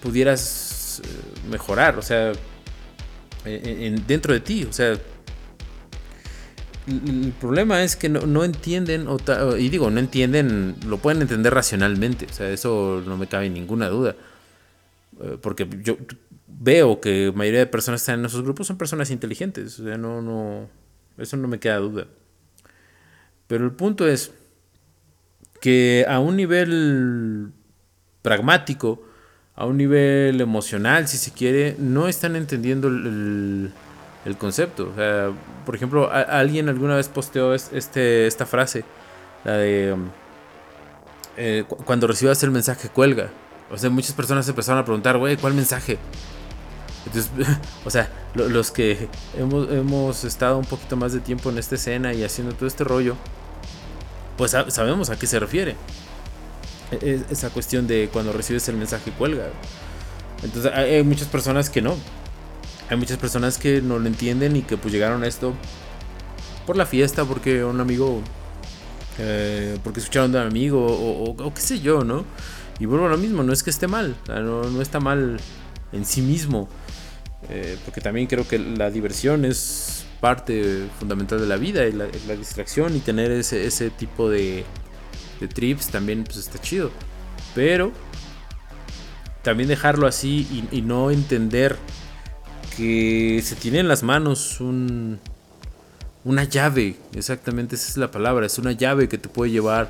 pudieras 0.00 1.02
eh, 1.04 1.50
mejorar? 1.50 1.98
O 1.98 2.00
sea, 2.00 2.32
dentro 4.06 4.32
de 4.32 4.40
ti, 4.40 4.64
o 4.64 4.72
sea, 4.72 4.98
el 6.86 7.34
problema 7.38 7.82
es 7.82 7.96
que 7.96 8.08
no, 8.08 8.44
entienden, 8.44 9.06
y 9.58 9.68
digo, 9.68 9.90
no 9.90 10.00
entienden, 10.00 10.76
lo 10.86 10.96
pueden 10.96 11.20
entender 11.20 11.52
racionalmente, 11.52 12.24
o 12.30 12.32
sea, 12.32 12.48
eso 12.48 13.02
no 13.04 13.18
me 13.18 13.26
cabe 13.26 13.50
ninguna 13.50 13.90
duda. 13.90 14.16
Eh, 15.20 15.36
porque 15.42 15.68
yo 15.82 15.98
veo 16.46 16.98
que 16.98 17.26
la 17.26 17.32
mayoría 17.32 17.60
de 17.60 17.66
personas 17.66 18.00
que 18.00 18.04
están 18.04 18.20
en 18.20 18.24
esos 18.24 18.42
grupos 18.42 18.68
son 18.68 18.78
personas 18.78 19.10
inteligentes, 19.10 19.78
o 19.80 19.84
sea, 19.84 19.98
no, 19.98 20.22
no, 20.22 20.70
eso 21.18 21.36
no 21.36 21.46
me 21.46 21.60
queda 21.60 21.76
duda. 21.76 22.06
Pero 23.48 23.64
el 23.64 23.72
punto 23.72 24.06
es 24.06 24.30
que 25.60 26.06
a 26.08 26.20
un 26.20 26.36
nivel 26.36 27.50
pragmático, 28.22 29.02
a 29.56 29.66
un 29.66 29.76
nivel 29.76 30.40
emocional, 30.40 31.08
si 31.08 31.16
se 31.16 31.32
quiere, 31.32 31.74
no 31.78 32.06
están 32.06 32.36
entendiendo 32.36 32.86
el 32.86 33.72
el 34.24 34.36
concepto. 34.36 34.90
O 34.92 34.94
sea, 34.94 35.30
por 35.64 35.74
ejemplo, 35.74 36.10
alguien 36.12 36.68
alguna 36.68 36.96
vez 36.96 37.08
posteó 37.08 37.54
este, 37.54 38.26
esta 38.26 38.46
frase, 38.46 38.84
la 39.44 39.52
de 39.52 39.92
um, 39.92 40.08
eh, 41.36 41.64
cuando 41.84 42.06
recibas 42.06 42.42
el 42.42 42.50
mensaje 42.50 42.88
cuelga. 42.88 43.30
O 43.70 43.76
sea, 43.76 43.90
muchas 43.90 44.12
personas 44.12 44.48
empezaron 44.48 44.80
a 44.80 44.84
preguntar, 44.84 45.18
güey, 45.18 45.36
¿cuál 45.36 45.54
mensaje? 45.54 45.98
Entonces, 47.06 47.30
o 47.84 47.90
sea, 47.90 48.10
los 48.34 48.70
que 48.70 49.08
hemos, 49.36 49.70
hemos, 49.70 50.24
estado 50.24 50.58
un 50.58 50.64
poquito 50.64 50.96
más 50.96 51.12
de 51.12 51.20
tiempo 51.20 51.50
en 51.50 51.58
esta 51.58 51.74
escena 51.74 52.12
y 52.12 52.24
haciendo 52.24 52.54
todo 52.54 52.66
este 52.66 52.84
rollo, 52.84 53.16
pues 54.38 54.52
sabemos 54.52 55.10
a 55.10 55.18
qué 55.18 55.26
se 55.26 55.38
refiere. 55.38 55.76
E, 56.90 57.20
esa 57.28 57.50
cuestión 57.50 57.86
de 57.86 58.08
cuando 58.10 58.32
recibes 58.32 58.66
el 58.68 58.76
mensaje 58.76 59.10
cuelga. 59.10 59.48
Entonces 60.42 60.72
hay 60.72 61.02
muchas 61.02 61.28
personas 61.28 61.68
que 61.68 61.82
no, 61.82 61.96
hay 62.88 62.96
muchas 62.96 63.18
personas 63.18 63.58
que 63.58 63.82
no 63.82 63.98
lo 63.98 64.06
entienden 64.06 64.56
y 64.56 64.62
que 64.62 64.76
pues 64.76 64.94
llegaron 64.94 65.22
a 65.22 65.26
esto 65.26 65.52
por 66.66 66.76
la 66.76 66.86
fiesta, 66.86 67.24
porque 67.24 67.64
un 67.64 67.80
amigo, 67.80 68.22
eh, 69.18 69.78
porque 69.82 70.00
escucharon 70.00 70.32
de 70.32 70.38
un 70.38 70.46
amigo 70.46 70.86
o, 70.86 71.54
qué 71.54 71.60
sé 71.60 71.80
yo, 71.80 72.04
¿no? 72.04 72.24
Y 72.78 72.86
vuelvo 72.86 73.06
a 73.06 73.08
lo 73.08 73.18
mismo, 73.18 73.42
no 73.42 73.52
es 73.52 73.62
que 73.62 73.70
esté 73.70 73.88
mal, 73.88 74.14
no, 74.28 74.80
está 74.80 75.00
mal 75.00 75.38
en 75.92 76.04
sí 76.04 76.22
mismo, 76.22 76.68
eh, 77.48 77.76
porque 77.84 78.00
también 78.00 78.26
creo 78.26 78.46
que 78.46 78.58
la 78.58 78.90
diversión 78.90 79.44
es 79.44 79.97
parte 80.20 80.88
fundamental 80.98 81.40
de 81.40 81.46
la 81.46 81.56
vida 81.56 81.86
y 81.86 81.92
la, 81.92 82.06
distracción 82.36 82.96
y 82.96 83.00
tener 83.00 83.30
ese, 83.30 83.66
ese 83.66 83.90
tipo 83.90 84.28
de, 84.28 84.64
trips 85.54 85.88
también 85.88 86.24
pues 86.24 86.36
está 86.38 86.58
chido, 86.60 86.90
pero 87.54 87.92
también 89.42 89.68
dejarlo 89.68 90.06
así 90.06 90.68
y, 90.72 90.78
y 90.78 90.82
no 90.82 91.10
entender 91.10 91.76
que 92.76 93.40
se 93.44 93.56
tiene 93.56 93.80
en 93.80 93.88
las 93.88 94.02
manos 94.02 94.60
un, 94.60 95.20
una 96.24 96.44
llave, 96.44 96.96
exactamente 97.14 97.76
esa 97.76 97.88
es 97.88 97.96
la 97.96 98.10
palabra, 98.10 98.46
es 98.46 98.58
una 98.58 98.72
llave 98.72 99.08
que 99.08 99.18
te 99.18 99.28
puede 99.28 99.50
llevar 99.50 99.88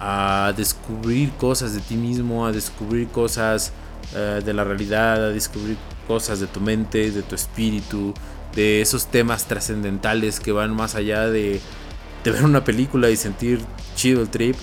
a 0.00 0.52
descubrir 0.56 1.30
cosas 1.32 1.74
de 1.74 1.80
ti 1.80 1.96
mismo, 1.96 2.46
a 2.46 2.52
descubrir 2.52 3.08
cosas 3.08 3.72
eh, 4.14 4.40
de 4.44 4.54
la 4.54 4.64
realidad, 4.64 5.26
a 5.26 5.28
descubrir 5.28 5.76
cosas 6.06 6.40
de 6.40 6.46
tu 6.46 6.60
mente, 6.60 7.10
de 7.10 7.22
tu 7.22 7.34
espíritu, 7.34 8.14
de 8.58 8.80
esos 8.80 9.06
temas 9.06 9.46
trascendentales 9.46 10.40
que 10.40 10.50
van 10.50 10.74
más 10.74 10.96
allá 10.96 11.28
de, 11.30 11.60
ver 12.24 12.44
una 12.44 12.64
película 12.64 13.08
y 13.08 13.16
sentir 13.16 13.60
chido 13.94 14.20
el 14.20 14.28
trip, 14.28 14.56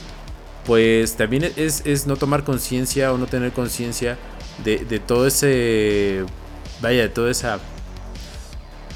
pues 0.66 1.16
también 1.16 1.50
es, 1.56 1.82
es 1.86 2.06
no 2.06 2.18
tomar 2.18 2.44
conciencia 2.44 3.14
o 3.14 3.18
no 3.18 3.26
tener 3.26 3.54
conciencia 3.54 4.18
de, 4.66 4.80
de 4.80 5.00
todo 5.00 5.26
ese 5.26 6.26
vaya, 6.82 7.04
de 7.04 7.10
toda 7.10 7.32
esa, 7.32 7.60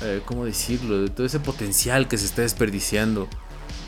eh, 0.01 0.21
¿cómo 0.25 0.43
decirlo? 0.43 1.03
De 1.03 1.09
todo 1.09 1.25
ese 1.25 1.39
potencial 1.39 2.09
que 2.09 2.17
se 2.17 2.25
está 2.25 2.41
desperdiciando. 2.41 3.29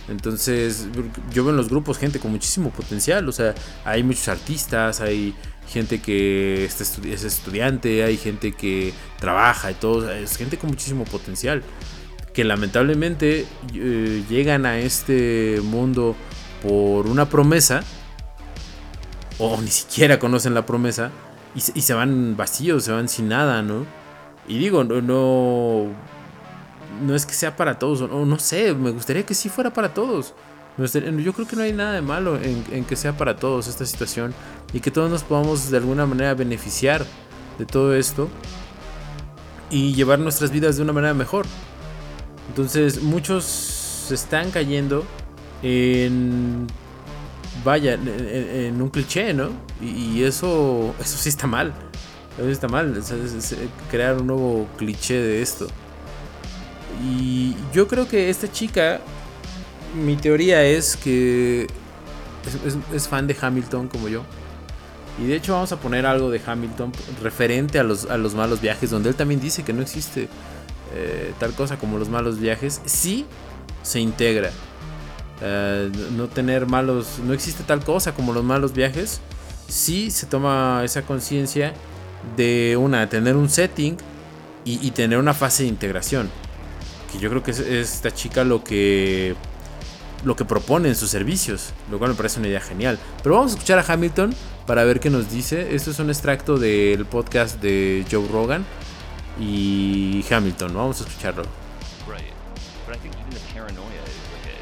Entonces, 0.08 0.88
yo 1.34 1.44
veo 1.44 1.52
en 1.52 1.58
los 1.58 1.70
grupos 1.70 1.98
gente 1.98 2.20
con 2.20 2.32
muchísimo 2.32 2.70
potencial. 2.72 3.28
O 3.28 3.32
sea, 3.32 3.56
hay 3.86 4.04
muchos 4.04 4.28
artistas, 4.28 5.02
hay 5.02 5.34
gente 5.68 6.02
que 6.02 6.66
es 6.66 7.24
estudiante, 7.24 8.04
hay 8.04 8.18
gente 8.18 8.52
que 8.52 8.94
trabaja 9.20 9.72
y 9.72 9.76
todo. 9.76 10.12
Es 10.12 10.38
gente 10.38 10.58
con 10.58 10.70
muchísimo 10.70 11.06
potencial. 11.06 11.64
Que 12.34 12.44
lamentablemente 12.44 13.46
eh, 13.74 14.24
llegan 14.30 14.66
a 14.66 14.80
este 14.80 15.60
mundo 15.64 16.16
por 16.62 17.08
una 17.08 17.30
promesa. 17.30 17.84
O 19.38 19.60
ni 19.62 19.70
siquiera 19.70 20.20
conocen 20.20 20.54
la 20.54 20.66
promesa 20.66 21.12
y 21.56 21.82
se, 21.82 21.94
van 21.94 22.38
vacíos, 22.38 22.86
se 22.86 22.92
van 22.92 23.10
sin 23.10 23.28
nada, 23.28 23.62
¿no? 23.62 23.86
Y 24.48 24.58
digo, 24.58 24.84
no, 24.84 25.02
no, 25.02 25.88
no 27.02 27.16
es 27.16 27.26
que 27.26 27.34
sea 27.34 27.56
para 27.56 27.80
todos, 27.80 28.02
no, 28.02 28.26
no 28.26 28.40
sé, 28.40 28.74
me 28.74 28.92
gustaría 28.92 29.26
que 29.26 29.34
sí 29.34 29.50
fuera 29.50 29.72
para 29.72 29.94
todos. 29.94 30.34
Yo 30.78 31.34
creo 31.34 31.48
que 31.48 31.56
no 31.56 31.64
hay 31.64 31.74
nada 31.74 31.94
de 31.94 32.02
malo 32.02 32.40
en, 32.42 32.86
que 32.86 32.96
sea 32.96 33.16
para 33.16 33.36
todos 33.36 33.68
esta 33.68 33.86
situación 33.86 34.34
y 34.74 34.80
que 34.80 34.90
todos 34.90 35.12
nos 35.12 35.24
podamos 35.24 35.70
de 35.70 35.78
alguna 35.78 36.06
manera 36.06 36.34
beneficiar 36.34 37.06
de 37.60 37.66
todo 37.66 37.94
esto 37.94 38.30
y 39.70 39.94
llevar 39.94 40.20
nuestras 40.20 40.52
vidas 40.52 40.78
de 40.78 40.84
una 40.84 40.94
manera 40.94 41.14
mejor. 41.14 41.46
Entonces 42.48 43.02
muchos 43.04 43.44
se 43.46 44.16
están 44.16 44.50
cayendo 44.50 45.06
en 45.62 46.68
vaya, 47.64 47.94
en, 47.94 48.82
un 48.82 48.90
cliché, 48.90 49.34
¿no? 49.34 49.50
Y, 49.82 50.24
eso, 50.24 50.96
eso 51.00 51.18
sí 51.18 51.30
está 51.30 51.48
mal. 51.48 51.74
Eso 52.38 52.50
está 52.50 52.70
mal, 52.70 52.98
crear 53.90 54.18
un 54.18 54.28
nuevo 54.28 54.68
cliché 54.78 55.16
de 55.16 55.42
esto. 55.42 55.68
Y 57.04 57.56
yo 57.74 57.88
creo 57.88 58.08
que 58.08 58.30
esta 58.30 58.52
chica, 58.52 59.00
mi 59.96 60.16
teoría 60.16 60.64
es 60.64 60.96
que 60.96 61.68
es, 62.94 63.08
fan 63.08 63.28
de 63.28 63.36
Hamilton 63.40 63.88
como 63.88 64.08
yo. 64.08 64.24
Y 65.22 65.28
de 65.28 65.36
hecho 65.36 65.54
vamos 65.54 65.72
a 65.72 65.78
poner 65.78 66.06
algo 66.06 66.30
de 66.30 66.42
Hamilton 66.46 66.92
referente 67.22 67.80
a 67.80 67.84
los, 67.84 68.06
a 68.06 68.18
los 68.18 68.34
malos 68.34 68.62
viajes, 68.62 68.90
donde 68.90 69.10
él 69.10 69.16
también 69.16 69.40
dice 69.40 69.64
que 69.64 69.74
no 69.74 69.82
existe 69.82 70.30
eh, 70.96 71.34
tal 71.40 71.54
cosa 71.54 71.78
como 71.78 71.98
los 71.98 72.10
malos 72.10 72.40
viajes. 72.40 72.82
Sí 72.86 73.26
se 73.84 74.00
integra 74.00 74.52
eh, 75.44 75.92
no 76.16 76.28
tener 76.28 76.68
malos, 76.68 77.20
no 77.26 77.34
existe 77.34 77.64
tal 77.64 77.84
cosa 77.84 78.14
como 78.14 78.32
los 78.32 78.44
malos 78.44 78.74
viajes, 78.74 79.22
si 79.68 80.12
se 80.12 80.28
toma 80.28 80.82
esa 80.84 81.02
conciencia 81.02 81.74
de 82.38 82.78
una, 82.80 83.10
tener 83.10 83.36
un 83.36 83.50
setting 83.50 83.98
y, 84.64 84.92
tener 84.92 85.18
una 85.18 85.34
fase 85.34 85.64
de 85.64 85.70
integración. 85.70 86.30
Que 87.12 87.20
yo 87.20 87.30
creo 87.30 87.44
que 87.44 87.52
es, 87.52 87.60
esta 87.60 88.12
chica 88.12 88.44
lo 88.44 88.64
que 88.64 89.36
lo 90.24 90.36
que 90.36 90.46
propone 90.46 90.88
en 90.88 90.96
sus 90.96 91.10
servicios, 91.10 91.74
lo 91.90 91.98
cual 91.98 92.12
me 92.12 92.16
parece 92.16 92.40
una 92.40 92.48
idea 92.48 92.62
genial. 92.62 93.00
Pero 93.24 93.36
vamos 93.36 93.52
a 93.52 93.56
escuchar 93.56 93.80
a 93.80 93.94
Hamilton 93.94 94.36
para 94.68 94.84
ver 94.84 95.00
qué 95.00 95.10
nos 95.10 95.32
dice. 95.32 95.76
Esto 95.76 95.92
es 95.92 96.00
un 96.00 96.10
extracto 96.10 96.58
del 96.58 97.06
podcast 97.06 97.60
de 97.60 98.06
Joe 98.10 98.28
Rogan 98.28 98.66
y 99.40 100.24
Hamilton. 100.30 100.76
Vamos 100.76 101.02
a 101.02 101.06
escucharlo. 101.06 101.44
think 103.02 103.16
the 103.32 103.40
paranoia 103.54 104.04
is 104.04 104.18
like 104.34 104.54
a 104.54 104.56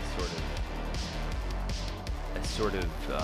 sort 2.56 2.74
of 2.74 2.86
a 2.86 3.18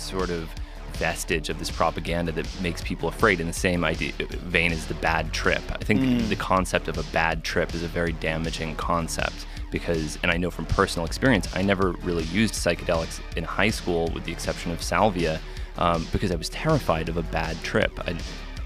sort 0.00 0.30
um, 0.30 0.48
vestige 0.96 1.48
of 1.48 1.58
this 1.58 1.70
propaganda 1.70 2.32
that 2.32 2.46
makes 2.60 2.82
people 2.82 3.08
afraid 3.08 3.40
in 3.40 3.46
the 3.46 3.52
same 3.52 3.84
idea, 3.84 4.12
vein 4.18 4.72
as 4.72 4.86
the 4.86 4.94
bad 4.94 5.32
trip. 5.32 5.62
I 5.70 5.84
think 5.84 6.00
the, 6.00 6.22
the 6.28 6.36
concept 6.36 6.88
of 6.88 6.98
a 6.98 7.02
bad 7.12 7.44
trip 7.44 7.74
is 7.74 7.82
a 7.82 7.88
very 7.88 8.12
damaging 8.12 8.76
concept 8.76 9.46
because, 9.70 10.18
and 10.22 10.30
I 10.30 10.36
know 10.36 10.50
from 10.50 10.66
personal 10.66 11.06
experience, 11.06 11.48
I 11.54 11.62
never 11.62 11.92
really 12.02 12.24
used 12.24 12.54
psychedelics 12.54 13.20
in 13.36 13.44
high 13.44 13.70
school 13.70 14.08
with 14.14 14.24
the 14.24 14.32
exception 14.32 14.70
of 14.70 14.82
salvia 14.82 15.40
um, 15.78 16.06
because 16.12 16.30
I 16.30 16.36
was 16.36 16.48
terrified 16.48 17.08
of 17.08 17.16
a 17.16 17.22
bad 17.22 17.60
trip. 17.62 17.92
I'd 18.06 18.22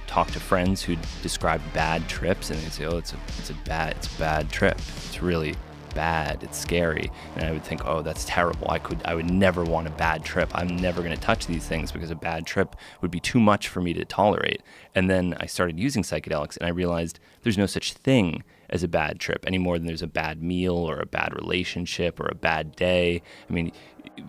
talk 0.06 0.30
to 0.32 0.40
friends 0.40 0.82
who 0.82 0.96
describe 1.22 1.60
bad 1.72 2.08
trips 2.08 2.50
and 2.50 2.58
they'd 2.60 2.72
say, 2.72 2.84
oh, 2.84 2.98
it's 2.98 3.12
a, 3.12 3.16
it's 3.38 3.50
a 3.50 3.54
bad, 3.64 3.92
it's 3.96 4.14
a 4.14 4.18
bad 4.18 4.50
trip. 4.50 4.78
It's 4.78 5.22
really 5.22 5.54
bad. 5.94 6.42
It's 6.42 6.58
scary. 6.58 7.10
And 7.36 7.44
I 7.44 7.52
would 7.52 7.64
think, 7.64 7.84
oh, 7.84 8.02
that's 8.02 8.24
terrible. 8.24 8.70
I 8.70 8.78
could, 8.78 9.00
I 9.04 9.14
would 9.14 9.30
never 9.30 9.64
want 9.64 9.86
a 9.86 9.90
bad 9.90 10.24
trip. 10.24 10.50
I'm 10.54 10.76
never 10.76 11.02
going 11.02 11.14
to 11.14 11.20
touch 11.20 11.46
these 11.46 11.66
things 11.66 11.92
because 11.92 12.10
a 12.10 12.14
bad 12.16 12.46
trip 12.46 12.76
would 13.00 13.10
be 13.10 13.20
too 13.20 13.40
much 13.40 13.68
for 13.68 13.80
me 13.80 13.92
to 13.94 14.04
tolerate. 14.04 14.62
And 14.94 15.10
then 15.10 15.36
I 15.40 15.46
started 15.46 15.78
using 15.78 16.02
psychedelics 16.02 16.56
and 16.56 16.66
I 16.66 16.70
realized 16.70 17.20
there's 17.42 17.58
no 17.58 17.66
such 17.66 17.92
thing 17.92 18.44
as 18.70 18.82
a 18.82 18.88
bad 18.88 19.18
trip 19.18 19.44
any 19.46 19.58
more 19.58 19.78
than 19.78 19.86
there's 19.86 20.02
a 20.02 20.06
bad 20.06 20.42
meal 20.42 20.74
or 20.74 21.00
a 21.00 21.06
bad 21.06 21.34
relationship 21.34 22.20
or 22.20 22.28
a 22.30 22.34
bad 22.34 22.76
day. 22.76 23.22
I 23.48 23.52
mean, 23.52 23.72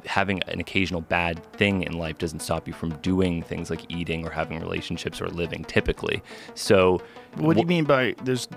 having 0.06 0.42
an 0.44 0.60
occasional 0.60 1.02
bad 1.02 1.44
thing 1.54 1.84
in 1.84 1.94
life 1.94 2.18
doesn't 2.18 2.40
stop 2.40 2.68
you 2.68 2.74
from 2.74 2.92
doing 2.98 3.42
things 3.44 3.70
like 3.70 3.90
eating 3.92 4.26
or 4.26 4.30
having 4.30 4.60
relationships 4.60 5.22
or 5.22 5.28
living 5.28 5.64
typically. 5.66 6.22
So, 6.56 7.02
What 7.36 7.56
do 7.56 7.62
you 7.62 7.68
mean 7.68 7.86
by 7.86 8.16
there's? 8.24 8.48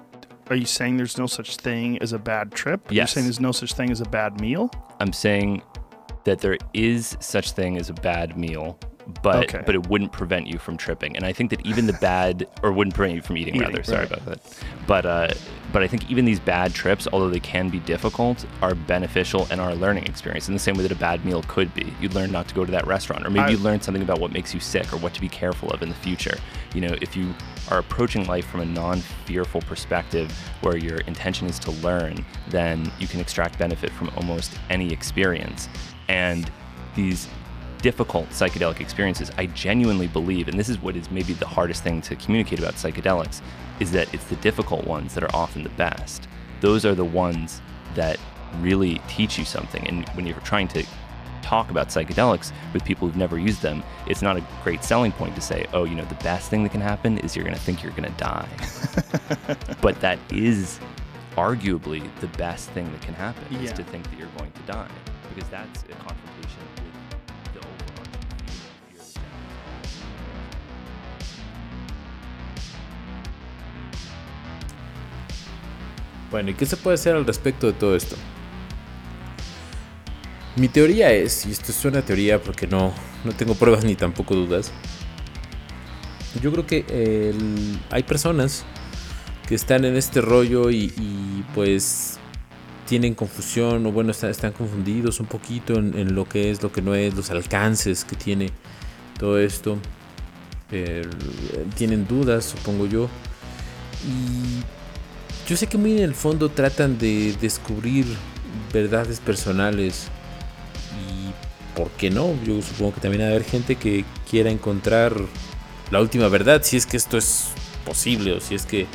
Are 0.52 0.54
you 0.54 0.66
saying 0.66 0.99
there's 0.99 1.16
no 1.16 1.26
such 1.26 1.56
thing 1.56 1.97
as 2.02 2.12
a 2.12 2.18
bad 2.18 2.52
trip? 2.52 2.82
You're 2.90 2.97
Yes. 3.04 3.12
saying 3.14 3.25
there's 3.25 3.40
no 3.40 3.52
such 3.52 3.73
thing 3.73 3.90
as 3.90 4.02
a 4.02 4.04
bad 4.04 4.38
meal? 4.38 4.71
I'm 5.00 5.14
saying 5.14 5.62
that 6.25 6.40
there 6.40 6.59
is 6.75 7.16
such 7.21 7.52
thing 7.52 7.78
as 7.78 7.88
a 7.88 7.94
bad 7.94 8.37
meal, 8.37 8.78
but 9.23 9.44
Okay. 9.44 9.62
but 9.64 9.75
it 9.75 9.87
wouldn't 9.88 10.12
prevent 10.12 10.47
you 10.47 10.59
from 10.59 10.76
tripping. 10.76 11.16
And 11.16 11.25
I 11.25 11.32
think 11.32 11.49
that 11.52 11.64
even 11.64 11.87
the 11.87 11.94
bad 11.94 12.47
or 12.62 12.71
wouldn't 12.71 12.94
prevent 12.94 13.16
you 13.16 13.23
from 13.23 13.38
eating, 13.38 13.54
Eating, 13.56 13.66
rather. 13.71 13.82
Sorry 13.82 14.00
right. 14.00 14.12
about 14.12 14.26
that. 14.26 14.40
But 14.87 15.06
uh, 15.06 15.28
but 15.73 15.82
I 15.82 15.87
think 15.88 16.11
even 16.11 16.26
these 16.26 16.38
bad 16.38 16.75
trips, 16.75 17.09
although 17.11 17.30
they 17.30 17.40
can 17.40 17.71
be 17.71 17.78
difficult, 17.78 18.44
are 18.61 18.75
beneficial 18.75 19.49
and 19.50 19.59
are 19.59 19.71
a 19.71 19.75
learning 19.75 20.04
experience. 20.04 20.49
In 20.49 20.52
the 20.54 20.61
same 20.61 20.75
way 20.76 20.82
that 20.82 20.92
a 20.92 20.97
bad 20.97 21.25
meal 21.25 21.42
could 21.49 21.73
be, 21.73 21.94
you 21.99 22.11
learn 22.11 22.30
not 22.30 22.47
to 22.49 22.54
go 22.54 22.66
to 22.66 22.73
that 22.73 22.87
restaurant, 22.87 23.26
or 23.26 23.30
maybe 23.30 23.47
I- 23.47 23.49
you 23.52 23.56
learn 23.56 23.80
something 23.80 24.02
about 24.02 24.21
what 24.21 24.32
makes 24.32 24.52
you 24.52 24.61
sick 24.61 24.92
or 24.92 24.99
what 24.99 25.14
to 25.14 25.21
be 25.23 25.30
careful 25.30 25.71
of 25.71 25.82
in 25.82 25.88
the 25.88 25.94
future. 25.94 26.37
You 26.75 26.82
know, 26.82 26.94
if 27.00 27.16
you 27.16 27.35
are 27.72 27.78
approaching 27.78 28.26
life 28.26 28.46
from 28.46 28.60
a 28.60 28.66
non-fearful 28.66 29.62
perspective 29.62 30.30
where 30.60 30.76
your 30.76 30.98
intention 31.00 31.48
is 31.48 31.58
to 31.58 31.70
learn, 31.70 32.22
then 32.50 32.92
you 32.98 33.08
can 33.08 33.18
extract 33.18 33.58
benefit 33.58 33.90
from 33.90 34.10
almost 34.16 34.52
any 34.68 34.92
experience. 34.92 35.70
And 36.08 36.50
these 36.94 37.28
difficult 37.80 38.28
psychedelic 38.28 38.80
experiences, 38.80 39.30
I 39.38 39.46
genuinely 39.46 40.06
believe, 40.06 40.48
and 40.48 40.58
this 40.58 40.68
is 40.68 40.80
what 40.82 40.96
is 40.96 41.10
maybe 41.10 41.32
the 41.32 41.46
hardest 41.46 41.82
thing 41.82 42.02
to 42.02 42.16
communicate 42.16 42.58
about 42.58 42.74
psychedelics, 42.74 43.40
is 43.80 43.90
that 43.92 44.12
it's 44.12 44.24
the 44.24 44.36
difficult 44.36 44.86
ones 44.86 45.14
that 45.14 45.24
are 45.24 45.34
often 45.34 45.62
the 45.62 45.70
best. 45.70 46.28
Those 46.60 46.84
are 46.84 46.94
the 46.94 47.06
ones 47.06 47.62
that 47.94 48.18
really 48.60 49.00
teach 49.08 49.38
you 49.38 49.46
something. 49.46 49.88
And 49.88 50.06
when 50.10 50.26
you're 50.26 50.38
trying 50.40 50.68
to 50.68 50.84
talk 51.52 51.68
about 51.68 51.88
psychedelics 51.88 52.50
with 52.73 52.82
people 52.82 53.06
who've 53.06 53.18
never 53.18 53.38
used 53.38 53.61
them, 53.61 53.82
it's 54.06 54.23
not 54.23 54.38
a 54.38 54.42
great 54.64 54.82
selling 54.82 55.12
point 55.12 55.35
to 55.35 55.42
say, 55.42 55.66
oh, 55.75 55.85
you 55.85 55.94
know, 55.94 56.04
the 56.06 56.23
best 56.25 56.49
thing 56.49 56.62
that 56.62 56.73
can 56.73 56.80
happen 56.80 57.18
is 57.18 57.37
you're 57.37 57.44
going 57.44 57.54
to 57.54 57.61
think 57.61 57.82
you're 57.82 57.92
going 57.92 58.11
to 58.11 58.18
die. 58.18 58.49
but 59.82 60.00
that 60.00 60.18
is 60.32 60.80
arguably 61.37 62.02
the 62.21 62.26
best 62.38 62.71
thing 62.71 62.90
that 62.90 63.02
can 63.02 63.12
happen 63.12 63.44
is 63.59 63.71
to 63.71 63.85
think 63.85 64.02
that 64.09 64.18
you're 64.18 64.35
going 64.38 64.50
to 64.52 64.62
die 64.62 64.88
because 65.28 65.47
that's 65.50 65.82
a 65.82 65.94
confrontation 66.09 66.64
with 66.76 67.53
the 67.53 67.61
overarching 67.61 68.24
fear, 68.46 68.70
fear 68.88 69.03
that 69.03 69.33
Bueno, 76.31 76.48
¿y 76.48 76.55
qué 76.55 76.64
se 76.64 76.79
puede 76.79 76.94
hacer 76.94 77.14
al 77.14 77.26
respecto 77.26 77.66
de 77.66 77.74
todo 77.74 77.94
esto? 77.94 78.16
Mi 80.56 80.68
teoría 80.68 81.12
es, 81.12 81.46
y 81.46 81.50
esto 81.50 81.72
es 81.72 81.84
una 81.84 82.02
teoría 82.02 82.42
porque 82.42 82.66
no, 82.66 82.92
no 83.24 83.32
tengo 83.32 83.54
pruebas 83.54 83.84
ni 83.84 83.94
tampoco 83.94 84.34
dudas, 84.34 84.70
yo 86.40 86.50
creo 86.52 86.66
que 86.66 87.34
hay 87.90 88.02
personas 88.04 88.64
que 89.46 89.54
están 89.54 89.84
en 89.84 89.96
este 89.96 90.20
rollo 90.20 90.70
y, 90.70 90.92
pues 91.54 92.18
tienen 92.86 93.14
confusión 93.14 93.86
o 93.86 93.92
bueno, 93.92 94.10
están, 94.10 94.52
confundidos 94.52 95.20
un 95.20 95.26
poquito 95.26 95.74
en, 95.74 96.14
lo 96.14 96.28
que 96.28 96.50
es, 96.50 96.62
lo 96.62 96.72
que 96.72 96.82
no 96.82 96.94
es, 96.94 97.14
los 97.14 97.30
alcances 97.30 98.04
que 98.04 98.16
tiene 98.16 98.50
todo 99.18 99.38
esto. 99.38 99.78
Tienen 101.76 102.06
dudas, 102.06 102.44
supongo 102.44 102.86
yo. 102.86 103.08
Y 104.06 104.62
yo 105.48 105.56
sé 105.56 105.66
que 105.66 105.78
muy 105.78 105.92
en 105.92 106.04
el 106.04 106.14
fondo 106.14 106.48
tratan 106.50 106.98
de 106.98 107.34
descubrir 107.40 108.06
verdades 108.72 109.20
personales. 109.20 110.08
Por 111.83 111.90
qué 111.90 112.11
no, 112.11 112.33
yo 112.45 112.62
supongo 112.62 112.95
que 112.95 113.01
también 113.01 113.23
va 113.23 113.27
a 113.27 113.31
haber 113.31 113.42
gente 113.42 113.75
que 113.75 114.05
quiera 114.31 114.51
encontrar 114.51 115.16
la 115.90 116.01
última 116.01 116.29
verdad, 116.29 116.62
si 116.62 116.77
es 116.77 116.87
que 116.87 116.97
esto 116.97 117.18
es 117.18 117.49
posible 117.85 118.35
o 118.35 118.40
si 118.40 118.55
es 118.55 118.66
que 118.66 118.87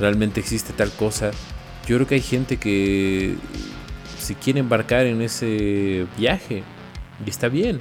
realmente 0.00 0.40
existe 0.40 0.72
tal 0.72 0.90
cosa. 0.90 1.30
Yo 1.86 1.94
creo 1.94 2.08
que 2.08 2.16
hay 2.16 2.22
gente 2.22 2.56
que 2.56 3.36
se 4.18 4.34
quiere 4.34 4.58
embarcar 4.58 5.06
en 5.06 5.22
ese 5.22 6.08
viaje 6.18 6.64
y 7.24 7.30
está 7.30 7.46
bien. 7.46 7.80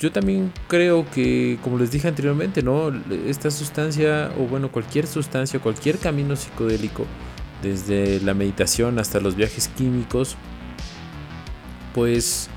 Yo 0.00 0.10
también 0.10 0.52
creo 0.66 1.08
que, 1.08 1.60
como 1.62 1.78
les 1.78 1.92
dije 1.92 2.08
anteriormente, 2.08 2.60
¿no? 2.64 2.90
Esta 3.28 3.52
sustancia, 3.52 4.32
o 4.36 4.48
bueno, 4.48 4.72
cualquier 4.72 5.06
sustancia, 5.06 5.60
cualquier 5.60 5.98
camino 5.98 6.34
psicodélico, 6.34 7.06
desde 7.62 8.20
la 8.20 8.34
meditación 8.34 8.98
hasta 8.98 9.20
los 9.20 9.36
viajes 9.36 9.68
químicos, 9.68 10.34
pues 11.94 12.50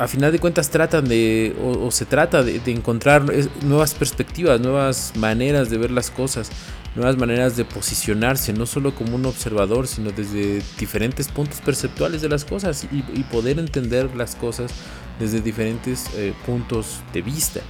a 0.00 0.08
final 0.08 0.32
de 0.32 0.38
cuentas 0.38 0.70
tratan 0.70 1.06
de, 1.06 1.54
o, 1.62 1.90
se 1.90 2.06
trata 2.06 2.42
de, 2.42 2.58
encontrar 2.72 3.22
nuevas 3.62 3.92
perspectivas, 3.92 4.58
nuevas 4.58 5.12
maneras 5.14 5.68
de 5.68 5.76
ver 5.76 5.90
las 5.90 6.10
cosas, 6.10 6.50
nuevas 6.96 7.18
maneras 7.18 7.58
de 7.58 7.66
posicionarse, 7.66 8.54
no 8.54 8.64
solo 8.64 8.94
como 8.94 9.16
un 9.16 9.26
observador, 9.26 9.86
sino 9.86 10.10
desde 10.10 10.62
diferentes 10.78 11.28
puntos 11.28 11.60
perceptuales 11.60 12.22
de 12.22 12.30
las 12.30 12.46
cosas 12.46 12.86
y, 12.90 13.04
y 13.12 13.24
poder 13.24 13.58
entender 13.58 14.16
las 14.16 14.36
cosas 14.36 14.72
desde 15.18 15.42
diferentes 15.42 16.06
eh, 16.14 16.32
puntos 16.46 17.00
de 17.12 17.20
vista. 17.20 17.60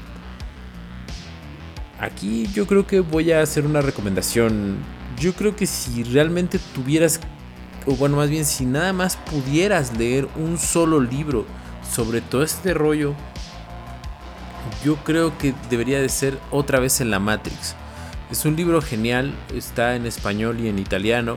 Aquí 1.98 2.48
yo 2.54 2.64
creo 2.68 2.86
que 2.86 3.00
voy 3.00 3.32
a 3.32 3.42
hacer 3.42 3.66
una 3.66 3.80
recomendación. 3.80 4.76
Yo 5.18 5.32
creo 5.32 5.56
que 5.56 5.66
si 5.66 6.04
realmente 6.04 6.60
tuvieras, 6.76 7.18
o 7.86 7.96
bueno, 7.96 8.18
más 8.18 8.30
bien 8.30 8.44
si 8.44 8.66
nada 8.66 8.92
más 8.92 9.16
pudieras 9.16 9.98
leer 9.98 10.28
un 10.36 10.58
solo 10.58 11.00
libro 11.00 11.44
sobre 11.90 12.20
todo 12.20 12.42
este 12.42 12.74
rollo, 12.74 13.14
yo 14.84 14.96
creo 14.96 15.36
que 15.36 15.54
debería 15.68 16.00
de 16.00 16.08
ser 16.08 16.38
otra 16.50 16.80
vez 16.80 17.00
en 17.00 17.10
la 17.10 17.18
Matrix. 17.18 17.74
Es 18.30 18.44
un 18.44 18.56
libro 18.56 18.80
genial, 18.80 19.34
está 19.54 19.96
en 19.96 20.06
español 20.06 20.60
y 20.60 20.68
en 20.68 20.78
italiano. 20.78 21.36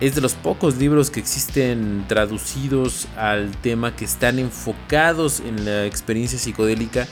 Es 0.00 0.14
de 0.14 0.20
los 0.20 0.34
pocos 0.34 0.76
libros 0.76 1.10
que 1.10 1.20
existen 1.20 2.06
traducidos 2.08 3.06
al 3.16 3.50
tema 3.58 3.94
que 3.94 4.04
están 4.04 4.38
enfocados 4.38 5.40
en 5.40 5.64
la 5.64 5.84
experiencia 5.84 6.38
psicodélica, 6.38 7.06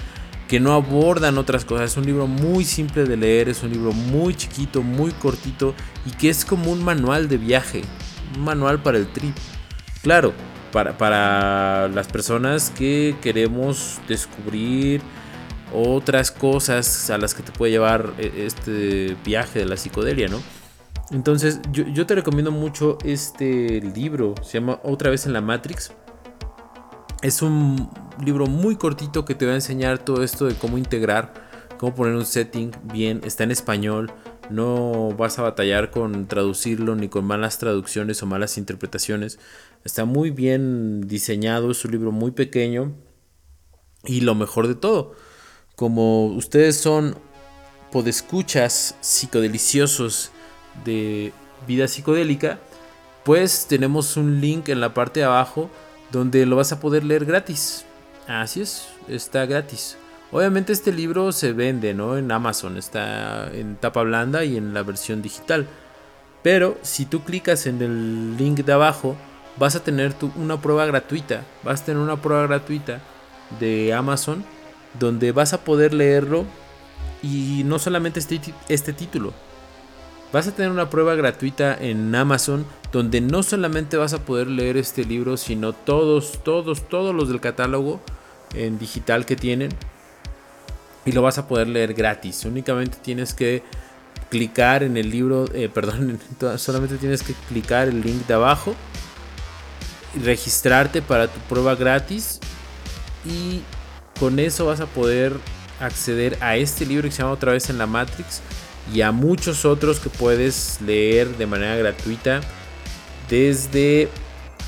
que 0.49 0.59
no 0.59 0.73
abordan 0.73 1.39
otras 1.39 1.65
cosas. 1.65 1.93
Es 1.93 1.97
un 1.97 2.07
libro 2.07 2.27
muy 2.27 2.65
simple 2.65 3.05
de 3.05 3.17
leer, 3.17 3.49
es 3.49 3.63
un 3.63 3.71
libro 3.71 3.93
muy 3.93 4.35
chiquito, 4.35 4.83
muy 4.83 5.13
cortito 5.13 5.75
y 6.05 6.11
que 6.11 6.31
es 6.31 6.45
como 6.45 6.73
un 6.73 6.83
manual 6.83 7.29
de 7.29 7.37
viaje, 7.37 7.83
un 8.35 8.43
manual 8.43 8.83
para 8.83 8.99
el 8.99 9.07
trip. 9.07 9.37
Claro, 10.03 10.33
para, 10.73 10.97
para 10.99 11.89
las 11.89 12.09
personas 12.09 12.71
que 12.71 13.17
queremos 13.21 14.01
descubrir 14.09 15.03
otras 15.73 16.31
cosas 16.31 17.11
a 17.11 17.19
las 17.19 17.35
que 17.35 17.43
te 17.43 17.53
puede 17.53 17.73
llevar 17.73 18.13
eh, 18.19 18.45
este 18.47 19.17
viaje 19.25 19.61
de 19.61 19.67
la 19.67 19.77
psicodelia, 19.77 20.29
¿no? 20.29 20.41
Entonces, 21.11 21.61
yo, 21.73 21.85
yo 21.89 22.07
te 22.07 22.15
recomiendo 22.15 22.53
mucho 22.53 22.99
este 23.05 23.81
libro. 23.81 24.35
Se 24.43 24.61
llama 24.61 24.81
Otra 24.85 25.11
vez 25.11 25.27
en 25.27 25.33
la 25.33 25.41
Matrix. 25.41 25.93
Es 27.23 27.43
un 27.43 27.91
libro 28.25 28.47
muy 28.47 28.77
cortito 28.77 29.25
que 29.25 29.35
te 29.35 29.45
va 29.45 29.53
a 29.53 29.57
enseñar 29.57 29.99
todo 29.99 30.23
esto 30.23 30.47
de 30.47 30.55
cómo 30.55 30.79
integrar, 30.79 31.35
cómo 31.79 31.95
poner 31.95 32.15
un 32.15 32.27
setting 32.27 32.71
bien. 32.85 33.21
Está 33.25 33.45
en 33.45 33.51
español. 33.51 34.13
No 34.51 35.11
vas 35.17 35.39
a 35.39 35.43
batallar 35.43 35.91
con 35.91 36.27
traducirlo 36.27 36.95
ni 36.95 37.09
con 37.09 37.25
malas 37.25 37.59
traducciones 37.59 38.23
o 38.23 38.27
malas 38.27 38.57
interpretaciones. 38.57 39.39
Está 39.85 40.05
muy 40.05 40.31
bien 40.31 41.07
diseñado. 41.09 41.71
Es 41.71 41.85
un 41.85 41.93
libro 41.93 42.13
muy 42.13 42.31
pequeño. 42.31 42.93
Y 44.05 44.23
lo 44.23 44.35
mejor 44.35 44.67
de 44.67 44.75
todo, 44.75 45.15
como 45.77 46.27
ustedes 46.27 46.77
son 46.77 47.17
podescuchas 47.93 48.97
psicodeliciosos 49.01 50.31
de 50.85 51.33
Vida 51.67 51.87
Psicodélica, 51.87 52.59
pues 53.25 53.67
tenemos 53.67 54.17
un 54.17 54.41
link 54.41 54.69
en 54.71 54.81
la 54.81 54.95
parte 54.95 55.21
de 55.21 55.27
abajo 55.27 55.71
donde 56.11 56.47
lo 56.47 56.57
vas 56.57 56.73
a 56.73 56.81
poder 56.81 57.05
leer 57.05 57.27
gratis. 57.27 57.85
Así 58.27 58.63
es, 58.63 58.89
está 59.09 59.45
gratis. 59.45 59.97
Obviamente 60.33 60.73
este 60.73 60.93
libro 60.93 61.33
se 61.33 61.53
vende, 61.53 61.93
¿no? 61.93 62.17
En 62.17 62.31
Amazon, 62.31 62.77
está 62.77 63.51
en 63.53 63.77
tapa 63.77 64.03
blanda 64.03 64.45
y 64.45 64.57
en 64.57 64.73
la 64.73 64.83
versión 64.83 65.23
digital. 65.23 65.67
Pero 66.43 66.79
si 66.83 67.05
tú 67.05 67.23
clicas 67.23 67.67
en 67.67 67.83
el 67.83 68.37
link 68.37 68.61
de 68.61 68.73
abajo, 68.73 69.17
vas 69.57 69.77
a 69.77 69.85
tener 69.85 70.15
una 70.37 70.61
prueba 70.61 70.87
gratuita. 70.87 71.45
Vas 71.63 71.83
a 71.83 71.85
tener 71.85 72.03
una 72.03 72.21
prueba 72.21 72.47
gratuita 72.47 73.01
de 73.59 73.93
Amazon 73.93 74.45
donde 74.99 75.33
vas 75.33 75.53
a 75.53 75.65
poder 75.65 75.95
leerlo 75.95 76.45
y 77.23 77.63
no 77.65 77.79
solamente 77.79 78.21
este, 78.21 78.41
este 78.69 78.93
título. 78.93 79.33
Vas 80.33 80.47
a 80.47 80.55
tener 80.55 80.71
una 80.71 80.91
prueba 80.91 81.15
gratuita 81.15 81.77
en 81.77 82.15
Amazon 82.15 82.65
donde 82.93 83.21
no 83.21 83.43
solamente 83.43 83.97
vas 83.97 84.15
a 84.15 84.25
poder 84.25 84.47
leer 84.47 84.77
este 84.77 85.05
libro, 85.05 85.37
sino 85.37 85.73
todos, 85.73 86.41
todos, 86.45 86.89
todos 86.89 87.15
los 87.15 87.29
del 87.29 87.41
catálogo 87.41 88.01
en 88.55 88.79
digital 88.79 89.27
que 89.27 89.37
tienen. 89.37 89.71
Y 91.05 91.13
lo 91.13 91.23
vas 91.23 91.39
a 91.39 91.49
poder 91.49 91.69
leer 91.69 91.95
gratis. 91.95 92.45
Únicamente 92.45 92.99
tienes 93.03 93.35
que 93.35 93.63
clicar 94.29 94.83
en 94.83 94.97
el 94.97 95.11
libro, 95.11 95.47
eh, 95.53 95.69
perdón, 95.75 96.19
solamente 96.57 96.97
tienes 96.97 97.23
que 97.23 97.35
clicar 97.49 97.89
el 97.89 98.01
link 98.01 98.27
de 98.27 98.35
abajo, 98.35 98.75
registrarte 100.25 101.03
para 101.03 101.29
tu 101.29 101.39
prueba 101.41 101.75
gratis 101.75 102.41
y 103.25 103.61
con 104.19 104.39
eso 104.39 104.67
vas 104.67 104.81
a 104.81 104.87
poder 104.87 105.35
acceder 105.81 106.37
a 106.41 106.57
este 106.57 106.85
libro 106.85 107.09
que 107.09 107.13
se 107.13 107.23
llama 107.23 107.33
otra 107.33 107.53
vez 107.53 107.71
en 107.71 107.79
la 107.79 107.87
Matrix 107.87 108.41
y 108.93 109.03
a 109.03 109.13
muchos 109.13 109.65
otros 109.65 110.01
que 110.01 110.11
puedes 110.11 110.81
leer 110.81 111.37
de 111.37 111.47
manera 111.47 111.77
gratuita 111.77 112.41
desde 113.29 114.09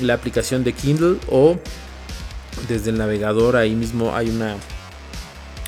la 0.01 0.15
aplicación 0.15 0.65
de 0.65 0.73
Kindle 0.73 1.19
o 1.31 1.59
desde 2.69 2.91
el 2.91 2.99
navegador 2.99 3.57
ahí 3.57 3.75
mismo 3.75 4.15
hay 4.15 4.31
una 4.31 4.57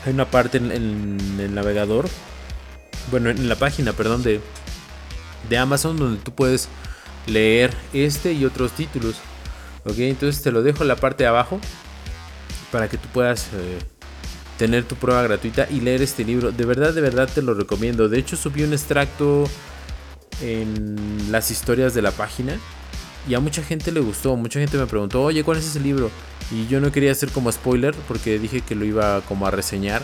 hay 0.07 0.13
una 0.13 0.31
parte 0.31 0.59
en 0.59 0.71
el 0.71 1.55
navegador 1.55 2.09
bueno, 3.11 3.31
en 3.31 3.49
la 3.49 3.57
página, 3.57 3.93
perdón, 3.93 4.23
de, 4.23 4.41
de 5.49 5.59
Amazon 5.59 5.97
donde 5.97 6.21
tú 6.23 6.33
puedes 6.33 6.69
leer 7.27 7.75
este 7.93 8.33
y 8.33 8.45
otros 8.45 8.73
títulos. 8.73 9.17
Ok, 9.85 9.99
entonces 9.99 10.43
te 10.43 10.51
lo 10.51 10.63
dejo 10.63 10.83
en 10.83 10.89
la 10.89 10.97
parte 10.97 11.25
de 11.25 11.29
abajo 11.29 11.61
para 12.73 12.89
que 12.89 12.97
tú 12.97 13.09
puedas 13.13 13.49
eh, 13.53 13.79
tener 14.59 14.85
tu 14.85 14.97
prueba 14.97 15.23
gratuita 15.23 15.67
y 15.71 15.81
leer 15.81 16.03
este 16.03 16.25
libro. 16.25 16.53
De 16.53 16.65
verdad, 16.65 16.95
de 16.95 17.01
verdad 17.01 17.29
te 17.33 17.43
lo 17.43 17.55
recomiendo. 17.55 18.09
De 18.09 18.19
hecho, 18.19 18.37
subí 18.37 18.63
un 18.63 18.73
extracto 18.73 19.45
en 20.41 21.31
las 21.31 21.51
historias 21.51 21.95
de 21.95 22.03
la 22.03 22.11
página 22.11 22.59
y 23.29 23.35
a 23.35 23.41
mucha 23.41 23.63
gente 23.63 23.93
le 23.93 24.01
gustó. 24.01 24.37
Mucha 24.37 24.59
gente 24.61 24.79
me 24.79 24.87
preguntó, 24.87 25.23
oye, 25.23 25.45
¿cuál 25.45 25.59
es 25.59 25.67
ese 25.67 25.81
libro? 25.81 26.11
Y 26.51 26.67
yo 26.67 26.81
no 26.81 26.93
quería 26.93 27.13
hacer 27.13 27.31
como 27.31 27.51
spoiler 27.53 27.95
porque 28.09 28.39
dije 28.39 28.61
que 28.61 28.75
lo 28.75 28.85
iba 28.85 29.21
como 29.23 29.47
a 29.47 29.51
reseñar. 29.51 30.03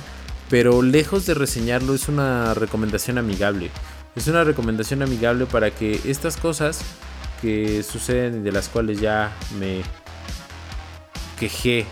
Pero 0.48 0.82
lejos 0.82 1.26
de 1.26 1.34
reseñarlo 1.34 1.94
es 1.94 2.08
una 2.08 2.54
recomendación 2.54 3.18
amigable. 3.18 3.70
Es 4.16 4.26
una 4.26 4.42
recomendación 4.42 5.02
amigable 5.02 5.46
para 5.46 5.70
que 5.70 6.00
estas 6.04 6.36
cosas 6.36 6.80
que 7.40 7.82
suceden 7.82 8.40
y 8.40 8.42
de 8.42 8.52
las 8.52 8.68
cuales 8.68 9.00
ya 9.00 9.32
me 9.58 9.82
quejé 11.38 11.86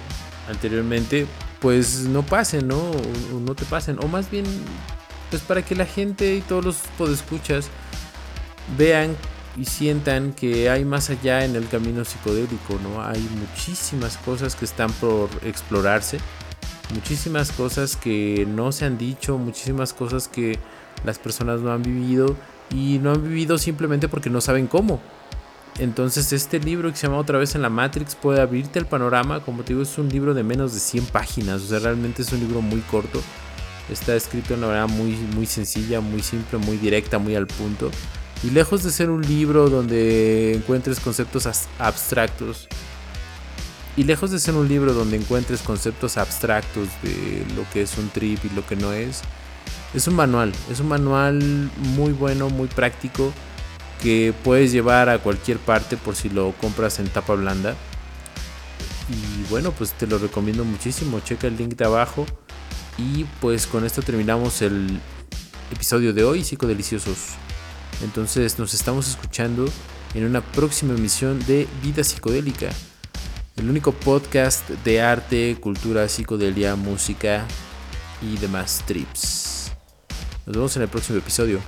anteriormente, 0.48 1.26
pues 1.60 2.00
no 2.00 2.22
pasen, 2.22 2.68
¿no? 2.68 2.92
No 3.32 3.54
te 3.54 3.64
pasen. 3.64 3.98
O 4.02 4.08
más 4.08 4.30
bien, 4.30 4.44
pues 5.30 5.42
para 5.42 5.62
que 5.62 5.74
la 5.74 5.86
gente 5.86 6.36
y 6.36 6.40
todos 6.40 6.64
los 6.64 6.76
podescuchas 6.96 7.68
vean 8.76 9.16
y 9.56 9.64
sientan 9.64 10.32
que 10.32 10.70
hay 10.70 10.84
más 10.84 11.10
allá 11.10 11.44
en 11.44 11.56
el 11.56 11.66
camino 11.68 12.04
psicodélico, 12.04 12.78
¿no? 12.82 13.02
Hay 13.02 13.20
muchísimas 13.20 14.16
cosas 14.18 14.54
que 14.54 14.64
están 14.64 14.92
por 14.92 15.28
explorarse 15.44 16.18
muchísimas 16.94 17.52
cosas 17.52 17.96
que 17.96 18.46
no 18.48 18.72
se 18.72 18.84
han 18.84 18.98
dicho, 18.98 19.38
muchísimas 19.38 19.92
cosas 19.92 20.28
que 20.28 20.58
las 21.04 21.18
personas 21.18 21.60
no 21.60 21.72
han 21.72 21.82
vivido 21.82 22.36
y 22.70 22.98
no 22.98 23.12
han 23.12 23.22
vivido 23.22 23.58
simplemente 23.58 24.08
porque 24.08 24.30
no 24.30 24.40
saben 24.40 24.66
cómo. 24.66 25.00
Entonces 25.78 26.32
este 26.32 26.58
libro 26.58 26.90
que 26.90 26.96
se 26.96 27.06
llama 27.06 27.18
otra 27.18 27.38
vez 27.38 27.54
en 27.54 27.62
la 27.62 27.70
Matrix 27.70 28.16
puede 28.16 28.40
abrirte 28.40 28.80
el 28.80 28.86
panorama, 28.86 29.40
como 29.40 29.62
te 29.62 29.72
digo 29.72 29.82
es 29.82 29.96
un 29.96 30.08
libro 30.08 30.34
de 30.34 30.42
menos 30.42 30.74
de 30.74 30.80
100 30.80 31.06
páginas, 31.06 31.62
o 31.62 31.66
sea 31.66 31.78
realmente 31.78 32.22
es 32.22 32.32
un 32.32 32.40
libro 32.40 32.60
muy 32.60 32.80
corto, 32.80 33.22
está 33.88 34.16
escrito 34.16 34.48
de 34.48 34.54
una 34.54 34.66
manera 34.66 34.86
muy, 34.88 35.12
muy 35.12 35.46
sencilla, 35.46 36.00
muy 36.00 36.22
simple, 36.22 36.58
muy 36.58 36.78
directa, 36.78 37.18
muy 37.18 37.36
al 37.36 37.46
punto. 37.46 37.90
Y 38.42 38.50
lejos 38.50 38.82
de 38.82 38.90
ser 38.90 39.10
un 39.10 39.22
libro 39.22 39.68
donde 39.70 40.54
encuentres 40.54 40.98
conceptos 40.98 41.48
abstractos, 41.78 42.68
y 43.96 44.04
lejos 44.04 44.30
de 44.30 44.38
ser 44.38 44.54
un 44.54 44.68
libro 44.68 44.94
donde 44.94 45.16
encuentres 45.16 45.60
conceptos 45.60 46.18
abstractos 46.18 46.88
de 47.02 47.44
lo 47.56 47.68
que 47.72 47.82
es 47.82 47.98
un 47.98 48.08
trip 48.10 48.38
y 48.44 48.54
lo 48.54 48.64
que 48.64 48.76
no 48.76 48.92
es, 48.92 49.22
es 49.92 50.06
un 50.06 50.14
manual, 50.14 50.52
es 50.70 50.78
un 50.78 50.88
manual 50.88 51.70
muy 51.96 52.12
bueno, 52.12 52.48
muy 52.48 52.68
práctico, 52.68 53.32
que 54.00 54.34
puedes 54.44 54.72
llevar 54.72 55.08
a 55.08 55.18
cualquier 55.18 55.58
parte 55.58 55.96
por 55.96 56.16
si 56.16 56.28
lo 56.28 56.52
compras 56.52 56.98
en 56.98 57.08
tapa 57.08 57.34
blanda. 57.34 57.74
Y 59.08 59.50
bueno, 59.50 59.72
pues 59.72 59.92
te 59.92 60.06
lo 60.06 60.18
recomiendo 60.18 60.64
muchísimo, 60.64 61.20
checa 61.20 61.46
el 61.46 61.56
link 61.56 61.74
de 61.76 61.84
abajo. 61.84 62.26
Y 62.96 63.24
pues 63.40 63.66
con 63.66 63.84
esto 63.84 64.02
terminamos 64.02 64.62
el 64.62 65.00
episodio 65.72 66.12
de 66.12 66.24
hoy, 66.24 66.44
psicodeliciosos. 66.44 67.34
Entonces 68.02 68.58
nos 68.58 68.74
estamos 68.74 69.08
escuchando 69.08 69.66
en 70.14 70.24
una 70.24 70.40
próxima 70.40 70.94
emisión 70.94 71.38
de 71.46 71.66
Vida 71.82 72.04
Psicodélica 72.04 72.70
el 73.58 73.68
único 73.68 73.92
podcast 73.92 74.68
de 74.84 75.00
arte, 75.00 75.56
cultura, 75.60 76.08
psicodelia, 76.08 76.76
música 76.76 77.44
y 78.22 78.36
demás 78.38 78.84
trips. 78.86 79.72
Nos 80.46 80.56
vemos 80.56 80.76
en 80.76 80.82
el 80.82 80.88
próximo 80.88 81.18
episodio. 81.18 81.60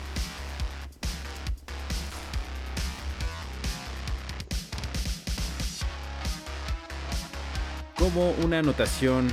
Como 8.00 8.30
una 8.42 8.60
anotación 8.60 9.28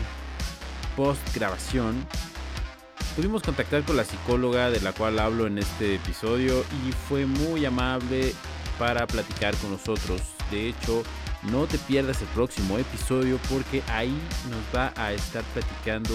post 0.98 1.22
grabación, 1.34 2.06
pudimos 3.16 3.42
contactar 3.42 3.84
con 3.84 3.96
la 3.96 4.04
psicóloga 4.04 4.70
de 4.70 4.82
la 4.82 4.92
cual 4.92 5.20
hablo 5.20 5.48
en 5.48 5.58
este 5.58 5.96
episodio 5.96 6.66
y 6.86 6.92
fue 6.92 7.26
muy 7.26 7.64
amable 7.66 8.34
para 8.78 9.08
platicar 9.08 9.56
con 9.56 9.72
nosotros. 9.72 10.22
De 10.52 10.68
hecho, 10.68 11.04
no 11.44 11.66
te 11.66 11.78
pierdas 11.78 12.22
el 12.22 12.28
próximo 12.28 12.78
episodio 12.78 13.40
porque 13.50 13.82
ahí 13.88 14.20
nos 14.50 14.78
va 14.78 14.92
a 14.98 15.14
estar 15.14 15.46
platicando 15.54 16.14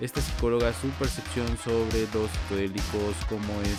esta 0.00 0.22
psicóloga 0.22 0.72
su 0.72 0.88
percepción 0.98 1.46
sobre 1.58 2.08
los 2.14 2.30
psicodélicos, 2.30 3.16
cómo 3.28 3.60
es 3.64 3.76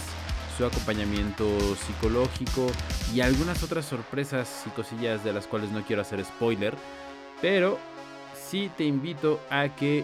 su 0.56 0.64
acompañamiento 0.64 1.48
psicológico 1.78 2.68
y 3.12 3.22
algunas 3.22 3.64
otras 3.64 3.86
sorpresas 3.86 4.66
y 4.68 4.70
cosillas 4.70 5.24
de 5.24 5.34
las 5.34 5.48
cuales 5.48 5.72
no 5.72 5.84
quiero 5.84 6.04
hacer 6.04 6.24
spoiler. 6.24 6.76
Pero 7.42 7.80
sí 8.54 8.70
te 8.78 8.84
invito 8.84 9.40
a 9.50 9.68
que 9.68 10.04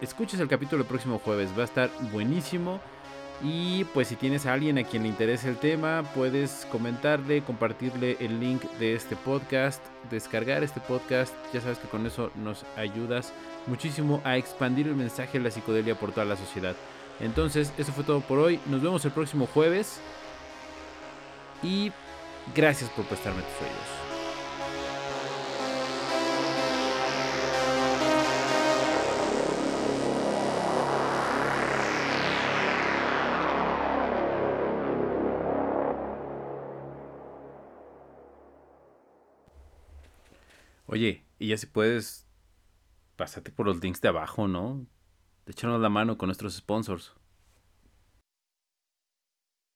escuches 0.00 0.40
el 0.40 0.48
capítulo 0.48 0.80
el 0.80 0.88
próximo 0.88 1.18
jueves. 1.18 1.50
Va 1.54 1.60
a 1.60 1.64
estar 1.66 1.90
buenísimo. 2.10 2.80
Y 3.42 3.84
pues 3.92 4.08
si 4.08 4.16
tienes 4.16 4.46
a 4.46 4.54
alguien 4.54 4.78
a 4.78 4.84
quien 4.84 5.02
le 5.02 5.10
interese 5.10 5.50
el 5.50 5.58
tema, 5.58 6.02
puedes 6.14 6.66
comentarle, 6.72 7.42
compartirle 7.42 8.16
el 8.20 8.40
link 8.40 8.62
de 8.78 8.94
este 8.94 9.14
podcast, 9.14 9.84
descargar 10.10 10.64
este 10.64 10.80
podcast. 10.80 11.34
Ya 11.52 11.60
sabes 11.60 11.76
que 11.78 11.88
con 11.88 12.06
eso 12.06 12.30
nos 12.34 12.64
ayudas 12.78 13.34
muchísimo 13.66 14.22
a 14.24 14.38
expandir 14.38 14.88
el 14.88 14.96
mensaje 14.96 15.36
de 15.36 15.44
la 15.44 15.50
psicodelia 15.50 15.94
por 15.94 16.12
toda 16.12 16.24
la 16.24 16.36
sociedad. 16.36 16.74
Entonces, 17.20 17.74
eso 17.76 17.92
fue 17.92 18.04
todo 18.04 18.20
por 18.20 18.38
hoy. 18.38 18.58
Nos 18.70 18.80
vemos 18.80 19.04
el 19.04 19.10
próximo 19.10 19.46
jueves. 19.46 20.00
Y 21.62 21.92
gracias 22.54 22.88
por 22.88 23.04
prestarme 23.04 23.42
tus 23.42 23.68
oídos. 23.68 23.99
Oye, 40.92 41.24
y 41.38 41.46
ya 41.46 41.56
si 41.56 41.66
puedes, 41.66 42.26
pasarte 43.14 43.52
por 43.52 43.64
los 43.64 43.80
links 43.80 44.00
de 44.00 44.08
abajo, 44.08 44.48
¿no? 44.48 44.88
Échanos 45.46 45.80
la 45.80 45.88
mano 45.88 46.18
con 46.18 46.26
nuestros 46.26 46.56
sponsors. 46.56 47.14